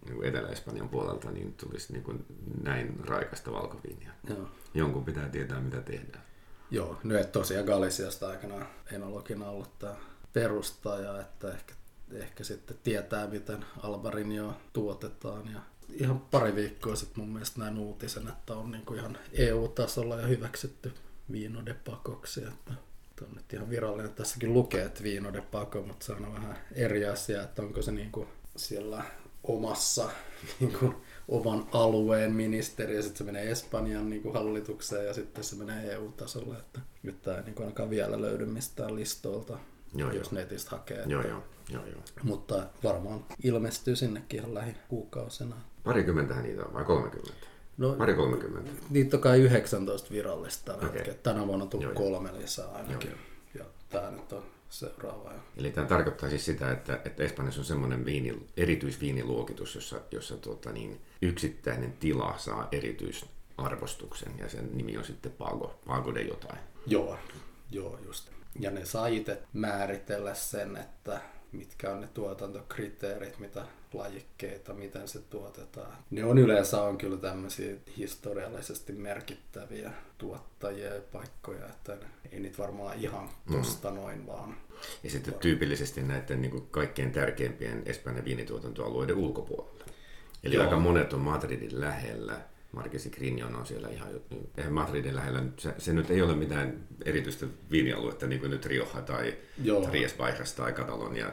niin 0.04 0.24
Etelä-Espanjan 0.24 0.88
puolelta, 0.88 1.30
niin 1.30 1.52
tulisi 1.52 1.92
niin 1.92 2.02
kuin 2.02 2.26
näin 2.62 3.00
raikasta 3.04 3.52
valkoviinia. 3.52 4.12
Joo. 4.28 4.48
Jonkun 4.74 5.04
pitää 5.04 5.28
tietää, 5.28 5.60
mitä 5.60 5.80
tehdään. 5.80 6.24
Joo, 6.70 6.98
nyt 7.04 7.32
tosiaan 7.32 7.66
Galisiasta 7.66 8.28
aikana 8.28 8.66
enologina 8.92 9.50
ollut 9.50 9.78
tämä 9.78 9.94
perustaja, 10.32 11.20
että 11.20 11.52
ehkä, 11.52 11.74
ehkä 12.12 12.44
sitten 12.44 12.76
tietää, 12.82 13.26
miten 13.26 13.64
Albarinio 13.82 14.56
tuotetaan. 14.72 15.52
Ja 15.52 15.60
ihan 15.90 16.20
pari 16.20 16.54
viikkoa 16.54 16.96
sitten 16.96 17.24
mun 17.24 17.32
mielestä 17.32 17.60
näin 17.60 17.78
uutisen, 17.78 18.28
että 18.28 18.54
on 18.54 18.70
niin 18.70 18.86
kuin 18.86 18.98
ihan 19.00 19.18
EU-tasolla 19.32 20.16
ja 20.16 20.26
hyväksytty 20.26 20.92
viinodepakoksi. 21.32 22.44
Että 22.44 22.72
on 23.24 23.34
nyt 23.34 23.52
ihan 23.52 23.70
virallinen. 23.70 24.14
Tässäkin 24.14 24.54
lukee, 24.54 24.84
että 24.84 25.02
viinodepako, 25.02 25.82
mutta 25.82 26.06
se 26.06 26.12
on 26.12 26.34
vähän 26.34 26.58
eri 26.72 27.06
asia, 27.06 27.42
että 27.42 27.62
onko 27.62 27.82
se 27.82 27.92
niin 27.92 28.12
kuin 28.12 28.28
siellä 28.56 29.04
omassa 29.42 30.10
niin 30.60 30.72
kuin 30.78 30.94
oman 31.28 31.66
alueen 31.72 32.32
ministeri 32.32 32.96
ja 32.96 33.02
sitten 33.02 33.18
se 33.18 33.24
menee 33.24 33.50
Espanjan 33.50 34.10
niin 34.10 34.22
kuin 34.22 34.34
hallitukseen 34.34 35.06
ja 35.06 35.14
sitten 35.14 35.44
se 35.44 35.56
menee 35.56 35.92
EU-tasolle. 35.92 36.56
Että 36.58 36.80
nyt 37.02 37.22
tämä 37.22 37.36
ei 37.36 37.42
niin 37.42 37.54
kuin 37.54 37.64
ainakaan 37.64 37.90
vielä 37.90 38.20
löydy 38.20 38.46
mistään 38.46 38.96
listoilta, 38.96 39.58
joo, 39.94 40.12
jos 40.12 40.32
joo. 40.32 40.40
netistä 40.40 40.70
hakee. 40.70 41.04
Joo, 41.06 41.22
joo. 41.22 41.42
Joo, 41.70 41.86
joo. 41.86 42.00
Mutta 42.22 42.66
varmaan 42.84 43.24
ilmestyy 43.42 43.96
sinnekin 43.96 44.40
ihan 44.40 44.54
lähikuukausina. 44.54 45.56
Parikymmentähän 45.84 46.44
niitä 46.44 46.64
on 46.64 46.74
vai 46.74 46.84
30? 46.84 47.46
No, 47.78 47.92
Pari 47.92 48.14
30. 48.14 48.70
Niitä 48.90 49.16
on 49.16 49.20
kai 49.20 49.40
19 49.40 50.10
virallista 50.10 50.74
okay. 50.74 51.14
Tänä 51.22 51.46
vuonna 51.46 51.62
on 51.62 51.70
tullut 51.70 51.94
kolme 51.94 52.30
lisää 52.38 52.68
ainakin. 52.68 53.10
Joo. 53.10 53.18
Ja 53.54 53.64
tämä 53.88 54.10
nyt 54.10 54.32
on 54.32 54.42
seuraava. 54.70 55.32
Eli 55.56 55.70
tämä 55.70 55.86
tarkoittaa 55.86 56.30
siis 56.30 56.44
sitä, 56.44 56.70
että, 56.70 57.00
että 57.04 57.22
Espanjassa 57.22 57.60
on 57.60 57.64
semmoinen 57.64 58.04
viini, 58.04 58.46
erityisviiniluokitus, 58.56 59.74
jossa, 59.74 60.00
jossa 60.10 60.36
tuota, 60.36 60.72
niin, 60.72 61.00
yksittäinen 61.22 61.92
tila 61.92 62.34
saa 62.38 62.68
erityisarvostuksen 62.72 64.32
ja 64.38 64.48
sen 64.48 64.68
nimi 64.72 64.96
on 64.96 65.04
sitten 65.04 65.32
Pago, 65.32 65.80
Pago 65.86 66.14
de 66.14 66.22
jotain. 66.22 66.58
Joo, 66.86 67.18
joo 67.70 67.98
just. 68.06 68.28
Ja 68.60 68.70
ne 68.70 68.84
saa 68.84 69.06
itse 69.06 69.42
määritellä 69.52 70.34
sen, 70.34 70.76
että 70.76 71.20
mitkä 71.52 71.90
on 71.90 72.00
ne 72.00 72.08
tuotantokriteerit, 72.14 73.38
mitä 73.38 73.64
lajikkeita, 73.92 74.74
miten 74.74 75.08
se 75.08 75.18
tuotetaan. 75.18 75.92
Ne 76.10 76.24
on 76.24 76.38
yleensä 76.38 76.82
on 76.82 76.98
kyllä 76.98 77.16
tämmöisiä 77.16 77.74
historiallisesti 77.96 78.92
merkittäviä 78.92 79.90
tuottajia 80.18 80.94
ja 80.94 81.00
paikkoja, 81.12 81.66
että 81.66 81.96
ei 82.32 82.40
niitä 82.40 82.58
varmaan 82.58 82.96
ihan 82.98 83.28
tosta 83.52 83.90
mm. 83.90 83.96
noin 83.96 84.26
vaan. 84.26 84.56
Ja 85.02 85.10
sitten 85.10 85.34
tyypillisesti 85.34 86.02
näiden 86.02 86.42
niin 86.42 86.66
kaikkein 86.70 87.12
tärkeimpien 87.12 87.82
Espanjan 87.86 88.24
viinituotantoalueiden 88.24 89.16
ulkopuolella. 89.16 89.84
Eli 90.44 90.54
Joo. 90.54 90.64
aika 90.64 90.76
monet 90.76 91.12
on 91.12 91.20
Madridin 91.20 91.80
lähellä. 91.80 92.40
Marquesi 92.72 93.10
Grignon 93.10 93.56
on 93.56 93.66
siellä 93.66 93.88
ihan, 93.88 94.08
eihän 94.56 94.72
Madridin 94.72 95.16
lähellä, 95.16 95.44
se, 95.56 95.74
se, 95.78 95.92
nyt 95.92 96.10
ei 96.10 96.22
ole 96.22 96.36
mitään 96.36 96.88
erityistä 97.04 97.46
viinialuetta, 97.70 98.26
niin 98.26 98.40
kuin 98.40 98.50
nyt 98.50 98.66
Rioja 98.66 99.02
tai 99.06 99.34
Ries 99.92 100.14
Baixas 100.14 100.52
tai 100.52 100.72
Katalonia 100.72 101.32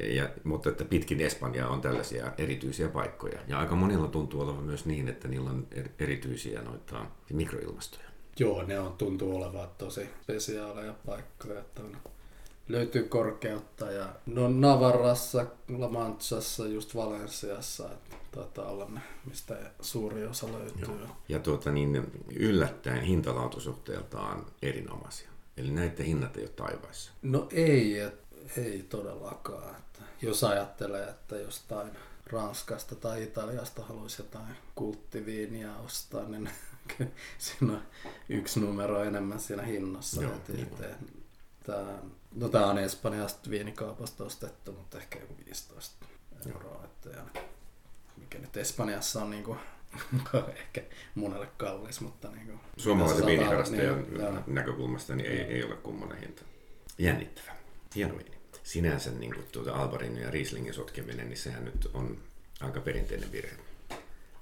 ja, 0.00 0.14
ja, 0.14 0.28
mutta 0.44 0.68
että 0.68 0.84
pitkin 0.84 1.20
Espanjaa 1.20 1.68
on 1.68 1.80
tällaisia 1.80 2.32
erityisiä 2.38 2.88
paikkoja. 2.88 3.38
Ja 3.46 3.58
aika 3.58 3.74
monilla 3.74 4.08
tuntuu 4.08 4.40
olevan 4.40 4.64
myös 4.64 4.86
niin, 4.86 5.08
että 5.08 5.28
niillä 5.28 5.50
on 5.50 5.66
er, 5.70 5.88
erityisiä 5.98 6.62
noita 6.62 7.06
mikroilmastoja. 7.32 8.08
Joo, 8.38 8.62
ne 8.62 8.80
on, 8.80 8.92
tuntuu 8.92 9.36
olevan 9.36 9.68
tosi 9.78 10.08
spesiaaleja 10.22 10.94
paikkoja. 11.06 11.60
Että 11.60 11.82
on, 11.82 11.96
löytyy 12.68 13.02
korkeutta 13.02 13.90
ja 13.90 14.06
no 14.26 14.48
Navarrassa, 14.48 15.46
La 15.68 15.88
Manchassa, 15.88 16.66
just 16.66 16.94
Valensiassa, 16.94 17.92
että 17.92 18.16
taitaa 18.32 18.66
olla 18.66 18.88
ne, 18.88 19.00
mistä 19.24 19.56
suuri 19.80 20.26
osa 20.26 20.52
löytyy. 20.52 20.84
Joo. 20.84 21.16
Ja 21.28 21.38
tuota, 21.38 21.70
niin, 21.70 22.12
yllättäen 22.36 23.02
hintalautusuhteeltaan 23.02 24.46
erinomaisia. 24.62 25.28
Eli 25.56 25.70
näiden 25.70 26.06
hinnat 26.06 26.36
ei 26.36 26.42
ole 26.42 26.50
taivaissa. 26.50 27.12
No 27.22 27.48
ei, 27.50 27.98
et, 27.98 28.14
ei 28.56 28.86
todellakaan 28.88 29.76
jos 30.22 30.44
ajattelee, 30.44 31.08
että 31.08 31.36
jostain 31.36 31.90
Ranskasta 32.26 32.94
tai 32.94 33.22
Italiasta 33.22 33.82
haluaisi 33.82 34.22
jotain 34.22 34.56
kulttiviiniä 34.74 35.76
ostaa, 35.76 36.24
niin 36.24 36.50
siinä 37.38 37.72
on 37.72 37.82
yksi 38.28 38.60
numero 38.60 39.04
enemmän 39.04 39.40
siinä 39.40 39.62
hinnassa. 39.62 40.22
Joo, 40.22 40.32
Tämä, 41.66 41.98
no 42.34 42.48
tämä 42.48 42.66
on 42.66 42.78
Espanjasta 42.78 43.50
viinikaupasta 43.50 44.24
ostettu, 44.24 44.72
mutta 44.72 44.98
ehkä 44.98 45.18
joku 45.18 45.34
15 45.46 46.06
euroa. 46.46 46.84
Että 46.84 47.10
ja, 47.10 47.42
mikä 48.16 48.38
nyt 48.38 48.56
Espanjassa 48.56 49.22
on 49.22 49.30
niin 49.30 49.44
kuin, 49.44 49.58
ehkä 50.56 50.82
monelle 51.14 51.48
kallis, 51.56 52.00
mutta 52.00 52.30
niin 52.30 52.46
kuin, 52.46 52.60
Suomalaisen 52.76 53.26
viiniharrastajan 53.26 54.02
niin, 54.02 54.42
näkökulmasta 54.46 55.16
niin 55.16 55.30
ei, 55.30 55.40
ei 55.40 55.64
ole 55.64 55.76
kummonen 55.76 56.18
hinta. 56.18 56.42
Jännittävä. 56.98 57.52
Hieno 57.94 58.18
viini 58.18 58.38
sinänsä 58.68 59.10
niin 59.10 59.34
kuin 59.34 59.46
tuota 59.52 59.74
Albarin 59.74 60.16
ja 60.16 60.30
Rieslingin 60.30 60.74
sotkeminen, 60.74 61.28
niin 61.28 61.36
sehän 61.36 61.64
nyt 61.64 61.90
on 61.94 62.18
aika 62.60 62.80
perinteinen 62.80 63.32
virhe. 63.32 63.56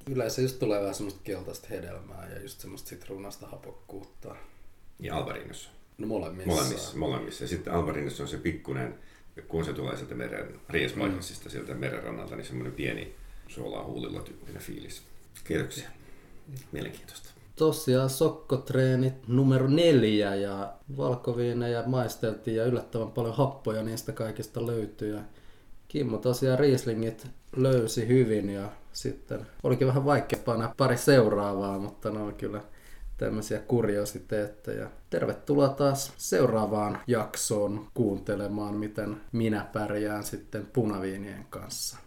Yleensä 0.06 0.42
just 0.42 0.58
tulee 0.58 0.80
vähän 0.80 0.94
semmoista 0.94 1.20
keltaista 1.24 1.66
hedelmää 1.70 2.28
ja 2.28 2.42
just 2.42 2.60
semmoista 2.60 2.88
sitruunasta 2.88 3.46
hapokkuutta. 3.46 4.36
Ja 4.98 5.16
Albarinossa? 5.16 5.70
No 5.98 6.06
molemmissa. 6.06 6.50
Molemmissa, 6.50 6.96
molemmissa. 6.96 7.44
Ja 7.44 7.48
sitten 7.48 7.72
Albarinossa 7.72 8.22
on 8.22 8.28
se 8.28 8.36
pikkunen, 8.36 8.94
kun 9.48 9.64
se 9.64 9.72
tulee 9.72 9.96
sieltä 9.96 10.14
meren, 10.14 10.60
Riesmaisista 10.68 11.44
mm. 11.44 11.50
sieltä 11.50 11.74
merenrannalta, 11.74 12.36
niin 12.36 12.46
semmoinen 12.46 12.72
pieni 12.72 13.14
suolaa 13.48 13.84
huulilla 13.84 14.20
tyyppinen 14.20 14.62
fiilis. 14.62 15.02
Kiitoksia. 15.44 15.88
Mielenkiintoista 16.72 17.36
tosiaan 17.56 18.10
sokkotreenit 18.10 19.28
numero 19.28 19.68
neljä 19.68 20.34
ja 20.34 20.72
valkoviinejä 20.96 21.82
maisteltiin 21.86 22.56
ja 22.56 22.64
yllättävän 22.64 23.10
paljon 23.10 23.36
happoja 23.36 23.82
niistä 23.82 24.12
kaikista 24.12 24.66
löytyi. 24.66 25.10
Ja 25.10 25.20
Kimmo 25.88 26.18
tosiaan 26.18 26.58
Rieslingit 26.58 27.26
löysi 27.56 28.08
hyvin 28.08 28.50
ja 28.50 28.68
sitten 28.92 29.46
olikin 29.62 29.86
vähän 29.86 30.04
vaikeampaa 30.04 30.74
pari 30.76 30.96
seuraavaa, 30.96 31.78
mutta 31.78 32.10
ne 32.10 32.18
on 32.18 32.34
kyllä 32.34 32.62
tämmöisiä 33.16 33.58
kuriositeetteja. 33.58 34.90
Tervetuloa 35.10 35.68
taas 35.68 36.12
seuraavaan 36.16 36.98
jaksoon 37.06 37.86
kuuntelemaan, 37.94 38.74
miten 38.74 39.20
minä 39.32 39.66
pärjään 39.72 40.24
sitten 40.24 40.66
punaviinien 40.72 41.46
kanssa. 41.50 42.05